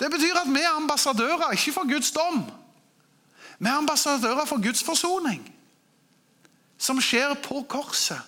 Det 0.00 0.10
betyr 0.12 0.36
at 0.42 0.50
vi 0.52 0.60
er 0.60 0.76
ambassadører, 0.76 1.50
ikke 1.56 1.72
for 1.72 1.88
Guds 1.88 2.10
dom. 2.12 2.42
Vi 3.58 3.66
er 3.66 3.80
ambassadører 3.80 4.44
for 4.44 4.62
Guds 4.62 4.84
forsoning, 4.84 5.54
som 6.78 7.00
skjer 7.00 7.32
på 7.42 7.62
korset 7.68 8.20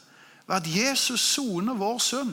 ved 0.49 0.57
at 0.57 0.71
Jesus 0.77 1.21
soner 1.21 1.75
vår 1.75 1.99
synd. 1.99 2.33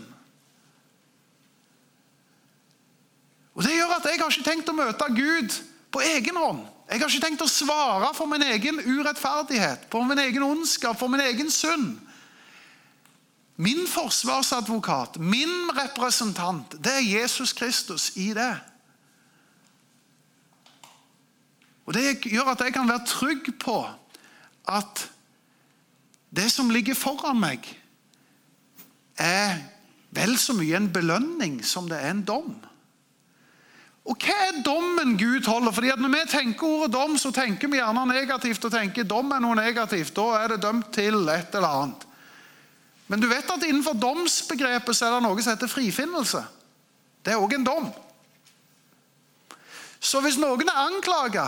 Og 3.54 3.64
Det 3.64 3.76
gjør 3.76 3.94
at 3.98 4.06
jeg 4.06 4.20
har 4.22 4.32
ikke 4.32 4.50
tenkt 4.50 4.70
å 4.70 4.78
møte 4.78 5.12
Gud 5.14 5.62
på 5.92 6.02
egen 6.16 6.38
hånd. 6.38 6.66
Jeg 6.88 7.02
har 7.02 7.10
ikke 7.12 7.26
tenkt 7.26 7.44
å 7.44 7.50
svare 7.52 8.14
for 8.16 8.32
min 8.32 8.46
egen 8.48 8.80
urettferdighet, 8.80 9.90
for 9.92 10.08
min 10.08 10.22
egen 10.24 10.46
ondskap, 10.46 10.96
for 11.00 11.12
min 11.12 11.24
egen 11.26 11.52
synd. 11.52 11.98
Min 13.60 13.88
forsvarsadvokat, 13.90 15.18
min 15.20 15.72
representant, 15.76 16.78
det 16.80 16.94
er 16.94 17.10
Jesus 17.10 17.52
Kristus 17.58 18.12
i 18.16 18.30
det. 18.38 18.54
Og 21.88 21.94
Det 21.96 22.20
gjør 22.28 22.52
at 22.52 22.62
jeg 22.62 22.76
kan 22.76 22.88
være 22.88 23.08
trygg 23.08 23.52
på 23.60 23.80
at 24.68 25.08
det 26.30 26.52
som 26.52 26.70
ligger 26.70 26.96
foran 26.96 27.40
meg, 27.40 27.64
er 29.18 29.58
vel 30.14 30.36
så 30.38 30.54
mye 30.54 30.78
en 30.78 30.92
belønning 30.94 31.60
som 31.66 31.88
det 31.90 31.98
er 31.98 32.12
en 32.12 32.26
dom. 32.28 32.56
Og 34.08 34.16
Hva 34.24 34.36
er 34.48 34.62
dommen 34.64 35.18
Gud 35.20 35.48
holder? 35.48 35.74
Fordi 35.76 35.92
at 35.92 36.00
Når 36.00 36.14
vi 36.14 36.24
tenker 36.32 36.68
ordet 36.68 36.94
dom, 36.94 37.18
så 37.18 37.32
tenker 37.32 37.68
vi 37.68 37.82
gjerne 37.82 38.06
negativt. 38.08 38.66
og 38.66 38.72
tenker 38.72 39.04
dom 39.04 39.32
er 39.32 39.40
noe 39.40 39.56
negativt. 39.56 40.16
Da 40.16 40.44
er 40.44 40.48
det 40.48 40.62
dømt 40.62 40.94
til 40.94 41.30
et 41.30 41.56
eller 41.56 41.68
annet. 41.68 42.08
Men 43.08 43.20
du 43.20 43.28
vet 43.28 43.52
at 43.52 43.64
innenfor 43.64 43.94
domsbegrepet 43.94 44.96
så 44.96 45.06
er 45.06 45.16
det 45.16 45.24
noe 45.24 45.42
som 45.42 45.56
heter 45.56 45.68
frifinnelse. 45.68 46.44
Det 47.24 47.34
er 47.34 47.40
òg 47.40 47.54
en 47.56 47.64
dom. 47.64 47.88
Så 50.00 50.22
hvis 50.22 50.38
noen 50.38 50.68
er 50.68 50.84
anklaga 50.88 51.48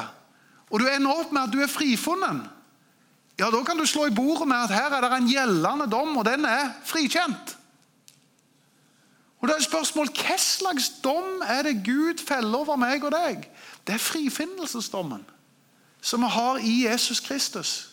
og 0.70 0.80
du 0.80 0.88
ender 0.88 1.12
opp 1.12 1.32
med 1.32 1.48
at 1.48 1.54
du 1.54 1.62
er 1.64 1.72
frifunnet, 1.72 2.44
ja, 3.40 3.48
da 3.50 3.62
kan 3.64 3.78
du 3.78 3.86
slå 3.88 4.06
i 4.10 4.14
bordet 4.14 4.48
med 4.48 4.58
at 4.58 4.74
her 4.76 4.94
er 4.94 5.02
det 5.02 5.16
en 5.16 5.30
gjeldende 5.32 5.88
dom, 5.90 6.18
og 6.20 6.26
den 6.28 6.44
er 6.46 6.74
frikjent. 6.86 7.56
Og 9.40 9.48
da 9.48 9.56
er 9.56 9.64
spørsmål, 9.64 10.10
Hva 10.12 10.38
slags 10.38 10.90
dom 11.04 11.44
er 11.48 11.64
det 11.64 11.82
Gud 11.86 12.20
feller 12.28 12.60
over 12.60 12.76
meg 12.80 13.04
og 13.04 13.14
deg? 13.16 13.46
Det 13.88 13.96
er 13.96 14.04
frifinnelsesdommen 14.04 15.24
som 16.02 16.24
vi 16.24 16.32
har 16.32 16.60
i 16.64 16.74
Jesus 16.86 17.20
Kristus. 17.20 17.90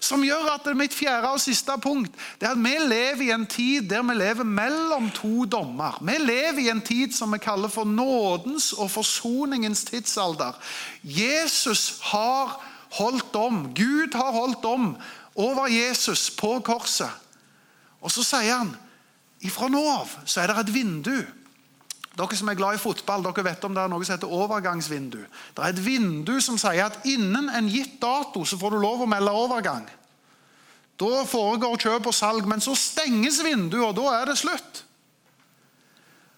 Som 0.00 0.24
gjør 0.24 0.50
at 0.52 0.64
det 0.64 0.74
er 0.74 0.78
mitt 0.78 0.94
fjerde 0.94 1.30
og 1.32 1.40
siste 1.40 1.72
punkt 1.82 2.12
det 2.40 2.46
er 2.46 2.52
at 2.52 2.60
vi 2.60 2.74
lever 2.84 3.22
i 3.26 3.30
en 3.34 3.46
tid 3.48 3.88
der 3.88 4.04
vi 4.04 4.14
lever 4.18 4.44
mellom 4.44 5.10
to 5.14 5.44
dommer. 5.44 5.98
Vi 6.04 6.18
lever 6.20 6.60
i 6.66 6.70
en 6.70 6.82
tid 6.84 7.14
som 7.16 7.32
vi 7.32 7.38
kaller 7.42 7.72
for 7.72 7.84
nådens 7.84 8.72
og 8.72 8.90
forsoningens 8.90 9.84
tidsalder. 9.84 10.52
Jesus 11.02 11.98
har 12.02 12.60
holdt 12.98 13.34
dom. 13.34 13.74
Gud 13.74 14.14
har 14.14 14.32
holdt 14.32 14.62
dom 14.62 14.96
over 15.34 15.66
Jesus 15.66 16.30
på 16.30 16.60
korset. 16.60 17.10
Og 18.00 18.10
så 18.10 18.22
sier 18.22 18.60
han 18.60 18.76
ifra 19.46 19.70
nå 19.72 19.82
av 19.94 20.12
så 20.24 20.42
er 20.42 20.52
det 20.52 20.62
et 20.64 20.74
vindu 20.74 21.18
dere 22.16 22.36
som 22.38 22.48
er 22.48 22.56
glad 22.56 22.78
i 22.78 22.80
fotball, 22.80 23.26
dere 23.26 23.44
vet 23.44 23.64
om 23.68 23.74
det 23.76 23.82
er 23.82 23.90
noe 23.92 24.04
som 24.06 24.14
heter 24.14 24.32
overgangsvindu. 24.32 25.18
Det 25.52 25.60
er 25.60 25.74
et 25.74 25.82
vindu 25.84 26.38
som 26.40 26.56
sier 26.60 26.86
at 26.86 27.04
innen 27.04 27.50
en 27.52 27.68
gitt 27.68 27.98
dato 28.00 28.46
så 28.48 28.56
får 28.56 28.72
du 28.72 28.80
lov 28.80 29.04
å 29.04 29.10
melde 29.10 29.34
overgang. 29.36 29.84
Da 30.96 31.26
foregår 31.28 31.76
kjøp 31.76 32.08
og 32.08 32.16
salg, 32.16 32.48
men 32.48 32.64
så 32.64 32.72
stenges 32.78 33.42
vinduet, 33.44 33.84
og 33.84 33.98
da 33.98 34.14
er 34.22 34.30
det 34.30 34.38
slutt. 34.40 34.82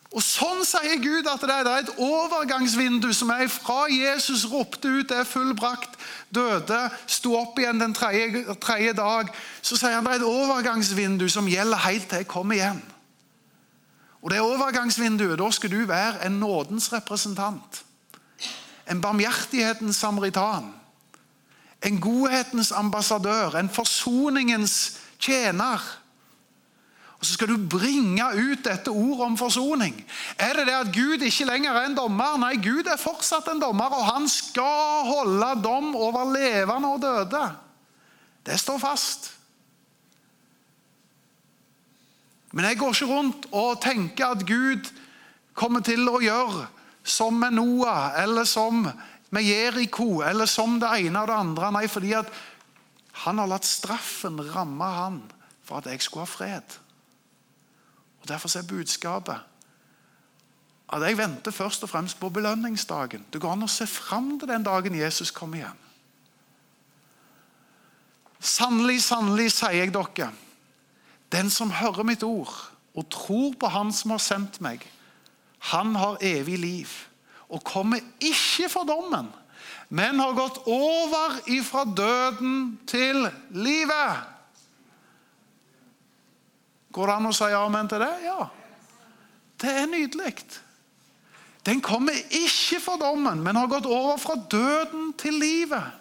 Og 0.09 0.25
Sånn 0.25 0.65
sier 0.65 0.99
Gud 1.05 1.29
at 1.29 1.43
det 1.45 1.55
er 1.61 1.83
et 1.83 1.95
overgangsvindu 2.01 3.11
som 3.15 3.31
er 3.35 3.47
fra 3.53 3.85
Jesus 3.93 4.47
ropte 4.51 4.89
ut 4.89 5.13
er 5.15 5.29
fullbrakt, 5.29 5.99
døde, 6.35 6.81
sto 7.07 7.37
opp 7.39 7.61
igjen 7.61 7.79
den 7.79 7.95
tredje 7.95 8.97
dag. 8.97 9.31
Så 9.63 9.77
sier 9.77 9.99
han 9.99 10.09
det 10.09 10.17
er 10.17 10.23
et 10.25 10.31
overgangsvindu 10.31 11.29
som 11.31 11.47
gjelder 11.47 11.87
helt 11.87 12.09
til 12.09 12.25
jeg 12.25 12.33
kommer 12.33 12.59
igjen. 12.59 12.81
Og 14.23 14.31
det 14.31 14.39
er 14.39 14.43
overgangsvinduet, 14.47 15.39
Da 15.39 15.51
skal 15.51 15.71
du 15.71 15.87
være 15.87 16.27
en 16.27 16.41
nådens 16.41 16.93
representant. 16.93 17.85
En 18.91 19.01
barmhjertighetens 19.01 19.97
samaritan. 19.97 20.75
En 21.85 22.01
godhetens 22.01 22.73
ambassadør. 22.73 23.57
En 23.57 23.71
forsoningens 23.71 24.99
tjener. 25.19 26.01
Og 27.19 27.27
Så 27.27 27.33
skal 27.33 27.49
du 27.49 27.69
bringe 27.69 28.25
ut 28.35 28.65
dette 28.65 28.89
ordet 28.89 29.27
om 29.27 29.39
forsoning. 29.39 30.05
Er 30.39 30.53
det 30.53 30.67
det 30.67 30.75
at 30.75 30.95
Gud 30.95 31.19
ikke 31.19 31.45
lenger 31.45 31.73
er 31.73 31.87
en 31.87 31.97
dommer? 31.97 32.37
Nei, 32.39 32.55
Gud 32.63 32.87
er 32.87 32.97
fortsatt 32.97 33.49
en 33.51 33.61
dommer, 33.61 33.91
og 33.91 34.07
han 34.07 34.29
skal 34.29 35.03
holde 35.07 35.63
dom 35.65 35.97
over 35.97 36.31
levende 36.33 36.89
og 36.89 37.03
døde. 37.03 37.43
Det 38.47 38.61
står 38.61 38.79
fast. 38.79 39.38
Men 42.53 42.65
jeg 42.65 42.79
går 42.81 42.95
ikke 42.95 43.11
rundt 43.11 43.49
og 43.53 43.81
tenker 43.85 44.33
at 44.33 44.47
Gud 44.49 44.89
kommer 45.59 45.85
til 45.85 46.09
å 46.09 46.21
gjøre 46.23 46.67
som 47.09 47.37
med 47.41 47.57
Noah, 47.57 48.15
eller 48.23 48.45
som 48.49 48.87
med 49.31 49.45
Jeriko, 49.45 50.23
eller 50.25 50.49
som 50.49 50.79
det 50.81 50.91
ene 51.03 51.23
og 51.23 51.29
det 51.29 51.37
andre. 51.37 51.73
Nei, 51.77 51.87
fordi 51.91 52.15
at 52.17 52.31
han 53.25 53.41
har 53.41 53.51
latt 53.51 53.67
straffen 53.67 54.41
ramme 54.55 54.89
han 54.95 55.21
for 55.67 55.81
at 55.81 55.91
jeg 55.91 56.05
skulle 56.05 56.25
ha 56.25 56.31
fred. 56.31 56.79
Og 58.23 58.29
Derfor 58.31 58.53
er 58.57 58.69
budskapet 58.69 59.45
at 60.89 61.05
jeg 61.05 61.19
venter 61.19 61.53
først 61.53 61.83
og 61.85 61.91
fremst 61.93 62.17
på 62.21 62.31
belønningsdagen. 62.33 63.27
Det 63.29 63.41
går 63.43 63.59
an 63.59 63.67
å 63.67 63.69
se 63.69 63.85
fram 63.85 64.39
til 64.41 64.49
den 64.49 64.65
dagen 64.65 64.97
Jesus 64.97 65.31
kommer 65.37 65.61
igjen. 65.61 65.83
Sannelig, 68.41 69.03
sannelig, 69.05 69.51
sier 69.53 69.83
jeg 69.83 69.93
dere 69.93 70.31
den 71.33 71.51
som 71.53 71.73
hører 71.75 72.07
mitt 72.09 72.23
ord 72.25 72.55
og 72.99 73.09
tror 73.13 73.53
på 73.61 73.69
Han 73.71 73.93
som 73.93 74.15
har 74.15 74.23
sendt 74.23 74.61
meg, 74.65 74.83
han 75.71 75.95
har 75.99 76.23
evig 76.25 76.59
liv 76.59 76.95
og 77.49 77.65
kommer 77.65 78.03
ikke 78.21 78.69
for 78.69 78.87
dommen, 78.89 79.31
men 79.89 80.21
har 80.21 80.37
gått 80.37 80.61
over 80.69 81.39
ifra 81.49 81.85
døden 81.85 82.79
til 82.87 83.25
livet. 83.57 84.25
Går 86.93 87.09
det 87.09 87.15
an 87.17 87.29
å 87.31 87.37
si 87.37 87.49
amen 87.57 87.89
til 87.89 88.05
det? 88.05 88.13
Ja. 88.27 88.49
Det 89.59 89.73
er 89.81 89.89
nydelig. 89.91 90.35
Den 91.67 91.81
kommer 91.85 92.17
ikke 92.31 92.81
for 92.81 93.01
dommen, 93.01 93.43
men 93.45 93.57
har 93.57 93.71
gått 93.71 93.89
over 93.89 94.17
fra 94.21 94.37
døden 94.51 95.13
til 95.21 95.41
livet. 95.41 95.97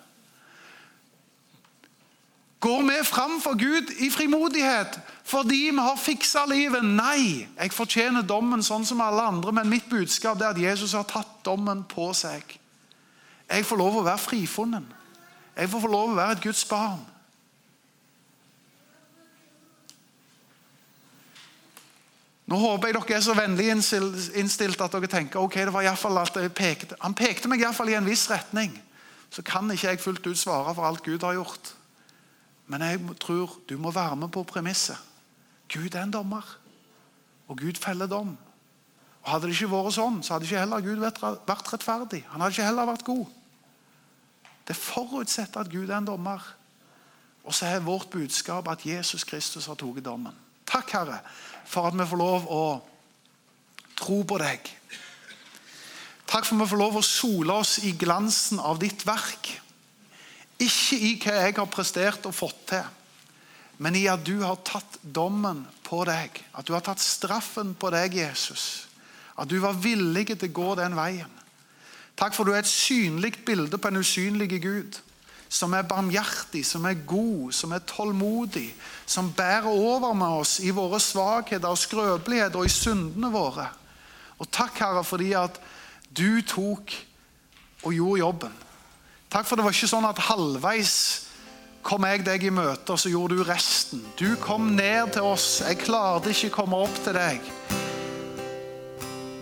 Går 2.59 2.81
vi 2.81 3.03
fram 3.05 3.41
for 3.41 3.53
Gud 3.53 3.91
i 4.01 4.09
frimodighet 4.09 4.99
fordi 5.27 5.69
vi 5.69 5.77
har 5.77 5.97
fiksa 5.99 6.45
livet? 6.49 6.85
Nei, 6.85 7.47
jeg 7.59 7.73
fortjener 7.75 8.25
dommen 8.25 8.63
sånn 8.65 8.85
som 8.87 9.01
alle 9.03 9.27
andre, 9.29 9.51
men 9.53 9.69
mitt 9.69 9.89
budskap 9.91 10.41
er 10.41 10.53
at 10.55 10.61
Jesus 10.61 10.95
har 10.97 11.05
tatt 11.05 11.43
dommen 11.45 11.83
på 11.89 12.09
seg. 12.17 12.57
Jeg 13.47 13.67
får 13.67 13.79
lov 13.79 13.99
å 13.99 14.07
være 14.07 14.23
frifunnen. 14.23 14.87
Jeg 15.57 15.69
får 15.69 15.83
få 15.83 15.91
lov 15.91 16.11
å 16.11 16.17
være 16.17 16.37
et 16.37 16.43
Guds 16.47 16.63
barn. 16.69 17.05
Nå 22.47 22.57
håper 22.61 22.87
jeg 22.87 22.95
dere 22.95 23.17
er 23.17 23.23
så 23.25 23.33
vennlig 23.35 23.65
innstilt 24.39 24.81
at 24.81 24.93
dere 24.95 25.09
tenker 25.11 25.43
ok, 25.43 25.57
det 25.67 25.73
var 25.75 25.83
i 25.83 25.95
fall 25.99 26.21
at 26.21 26.37
jeg 26.39 26.53
pekte. 26.55 26.95
Han 27.03 27.15
pekte 27.17 27.51
meg 27.51 27.61
iallfall 27.61 27.91
i 27.91 27.97
en 27.99 28.07
viss 28.07 28.29
retning. 28.31 28.71
Så 29.29 29.43
kan 29.43 29.67
ikke 29.71 29.91
jeg 29.91 29.99
fullt 29.99 30.29
ut 30.29 30.39
svare 30.39 30.71
for 30.73 30.87
alt 30.87 31.03
Gud 31.03 31.25
har 31.27 31.35
gjort. 31.35 31.73
Men 32.67 32.83
jeg 32.83 32.99
tror 33.23 33.59
du 33.69 33.77
må 33.79 33.91
være 33.91 34.15
med 34.15 34.31
på 34.33 34.43
premisset. 34.43 34.97
Gud 35.71 35.95
er 35.95 36.03
en 36.03 36.11
dommer, 36.11 36.43
og 37.47 37.57
Gud 37.59 37.79
feller 37.79 38.07
dom. 38.07 38.37
Og 39.23 39.31
Hadde 39.31 39.47
det 39.47 39.55
ikke 39.57 39.71
vært 39.71 39.95
sånn, 39.97 40.21
så 40.23 40.35
hadde 40.35 40.47
ikke 40.47 40.61
heller 40.61 40.83
Gud 40.83 41.01
vært 41.03 41.73
rettferdig. 41.73 42.21
Han 42.31 42.43
hadde 42.43 42.55
ikke 42.55 42.67
heller 42.67 42.87
vært 42.87 43.07
god. 43.07 43.25
Det 44.67 44.75
forutsetter 44.75 45.63
at 45.63 45.71
Gud 45.71 45.89
er 45.89 45.97
en 45.99 46.07
dommer. 46.07 46.43
Og 47.47 47.55
så 47.55 47.69
er 47.69 47.83
vårt 47.83 48.09
budskap 48.11 48.67
at 48.67 48.83
Jesus 48.87 49.23
Kristus 49.23 49.67
har 49.67 49.79
tatt 49.79 50.03
dommen. 50.03 50.35
Takk, 50.67 50.91
Herre, 50.91 51.21
for 51.65 51.87
at 51.87 51.95
vi 51.95 52.07
får 52.07 52.19
lov 52.19 52.47
å 52.51 52.63
tro 53.95 54.17
på 54.27 54.39
deg. 54.41 54.67
Takk 56.27 56.43
for 56.43 56.57
at 56.57 56.65
vi 56.65 56.71
får 56.73 56.81
lov 56.81 56.99
å 56.99 57.05
sole 57.05 57.55
oss 57.63 57.77
i 57.87 57.93
glansen 57.95 58.59
av 58.59 58.79
ditt 58.83 59.05
verk. 59.07 59.53
Ikke 60.63 60.97
i 60.97 61.15
hva 61.21 61.35
jeg 61.43 61.57
har 61.59 61.69
prestert 61.69 62.25
og 62.25 62.35
fått 62.35 62.63
til, 62.73 62.85
men 63.77 63.95
i 63.95 64.07
at 64.09 64.23
du 64.25 64.39
har 64.41 64.57
tatt 64.65 64.97
dommen 65.01 65.61
på 65.85 66.01
deg. 66.09 66.39
At 66.57 66.65
du 66.65 66.73
har 66.73 66.85
tatt 66.85 67.01
straffen 67.03 67.75
på 67.77 67.91
deg, 67.93 68.15
Jesus. 68.17 68.87
At 69.37 69.49
du 69.51 69.59
var 69.61 69.77
villig 69.77 70.31
til 70.31 70.49
å 70.49 70.55
gå 70.57 70.71
den 70.79 70.97
veien. 70.97 71.33
Takk 72.17 72.33
for 72.33 72.47
du 72.47 72.55
er 72.55 72.63
et 72.63 72.69
synlig 72.69 73.35
bilde 73.45 73.77
på 73.77 73.91
en 73.91 74.01
usynlig 74.01 74.49
Gud 74.63 74.97
som 75.49 75.73
er 75.77 75.87
barmhjertig, 75.87 76.65
som 76.65 76.85
er 76.85 76.99
god, 77.07 77.53
som 77.55 77.71
er 77.71 77.85
tålmodig, 77.87 78.67
som 79.05 79.31
bærer 79.31 79.69
over 79.69 80.13
med 80.13 80.41
oss 80.41 80.57
i 80.59 80.73
våre 80.75 80.99
svakheter 80.99 81.71
og 81.71 81.79
skrøpeligheter 81.79 82.59
og 82.59 82.67
i 82.67 82.73
syndene 82.73 83.31
våre. 83.31 83.69
Og 84.37 84.49
takk, 84.51 84.81
Herre, 84.83 85.03
fordi 85.07 85.31
at 85.39 85.59
du 86.11 86.41
tok 86.45 86.93
og 87.83 87.93
gjorde 87.93 88.19
jobben. 88.19 88.57
Takk 89.29 89.47
for 89.47 89.59
det 89.59 89.65
var 89.65 89.75
ikke 89.75 89.89
sånn 89.91 90.07
at 90.07 90.21
halvveis 90.29 90.93
kom 91.87 92.03
jeg 92.07 92.23
deg 92.27 92.43
i 92.47 92.51
møte, 92.51 92.95
og 92.95 92.99
så 92.99 93.11
gjorde 93.11 93.37
du 93.37 93.43
resten. 93.47 94.01
Du 94.19 94.35
kom 94.43 94.73
ned 94.75 95.13
til 95.15 95.27
oss. 95.27 95.61
Jeg 95.63 95.81
klarte 95.83 96.31
ikke 96.33 96.51
å 96.51 96.55
komme 96.61 96.79
opp 96.83 96.95
til 97.03 97.15
deg. 97.15 97.51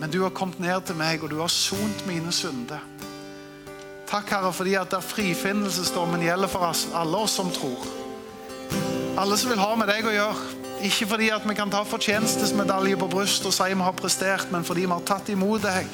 Men 0.00 0.12
du 0.12 0.20
har 0.22 0.34
kommet 0.36 0.60
ned 0.62 0.86
til 0.86 0.98
meg, 0.98 1.22
og 1.24 1.32
du 1.32 1.40
har 1.40 1.50
sont 1.50 2.04
mine 2.06 2.34
synder. 2.34 2.82
Takk, 4.06 4.30
Herre, 4.30 4.52
fordi 4.54 4.76
at 4.78 4.92
der 4.94 5.02
frifinnelsesdommen 5.02 6.22
gjelder 6.22 6.50
for 6.50 6.68
oss, 6.68 6.84
alle 6.94 7.24
oss 7.26 7.34
som 7.40 7.50
tror. 7.50 7.86
Alle 9.18 9.38
som 9.40 9.50
vil 9.50 9.62
ha 9.62 9.72
med 9.78 9.90
deg 9.90 10.06
å 10.06 10.14
gjøre. 10.14 10.54
Ikke 10.86 11.08
fordi 11.08 11.30
at 11.34 11.46
vi 11.48 11.56
kan 11.58 11.72
ta 11.72 11.80
fortjenestesmedalje 11.88 12.98
på 13.00 13.08
brystet 13.10 13.48
og 13.48 13.54
si 13.56 13.70
vi 13.72 13.86
har 13.86 13.96
prestert, 13.96 14.50
men 14.52 14.66
fordi 14.66 14.84
vi 14.84 14.92
har 14.92 15.06
tatt 15.08 15.32
imot 15.32 15.64
deg. 15.64 15.88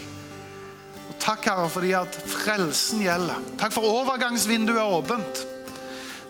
Takk, 1.23 1.45
Herre, 1.47 1.69
fordi 1.71 1.93
at 1.95 2.17
frelsen 2.27 3.05
gjelder. 3.05 3.39
Takk 3.61 3.75
for 3.75 3.87
overgangsvinduet 3.87 4.81
er 4.83 4.95
åpent. 4.97 5.43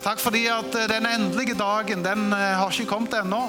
Takk 0.03 0.21
fordi 0.21 0.43
at 0.53 0.75
eh, 0.77 0.89
den 0.91 1.07
endelige 1.09 1.57
dagen 1.57 2.05
den 2.05 2.33
eh, 2.37 2.53
har 2.59 2.69
ikke 2.69 2.91
kommet 2.91 3.17
ennå. 3.17 3.47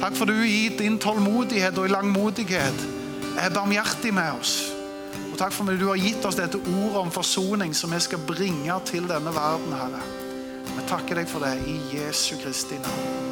Takk 0.00 0.16
for 0.16 0.30
du 0.30 0.38
i 0.46 0.70
din 0.78 0.96
tålmodighet 0.98 1.76
og 1.78 1.88
i 1.88 1.92
langmodighet 1.92 2.86
er 3.38 3.52
barmhjertig 3.52 4.14
med 4.14 4.40
oss. 4.40 4.54
Og 5.32 5.36
takk 5.38 5.52
for 5.52 5.68
at 5.68 5.80
du 5.80 5.88
har 5.90 6.00
gitt 6.00 6.24
oss 6.24 6.38
dette 6.38 6.56
ordet 6.62 7.02
om 7.02 7.12
forsoning 7.12 7.74
som 7.76 7.92
vi 7.92 8.00
skal 8.00 8.24
bringe 8.24 8.80
til 8.88 9.04
denne 9.10 9.34
verden, 9.34 9.76
Herre. 9.76 10.00
Vi 10.64 10.88
takker 10.88 11.20
deg 11.20 11.28
for 11.28 11.44
det 11.44 11.58
i 11.68 11.76
Jesu 11.92 12.38
Kristi 12.40 12.80
navn. 12.80 13.28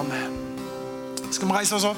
Amen. 0.00 0.42
Skal 1.30 1.46
vi 1.46 1.54
reise 1.54 1.78
oss 1.78 1.86
opp? 1.86 1.94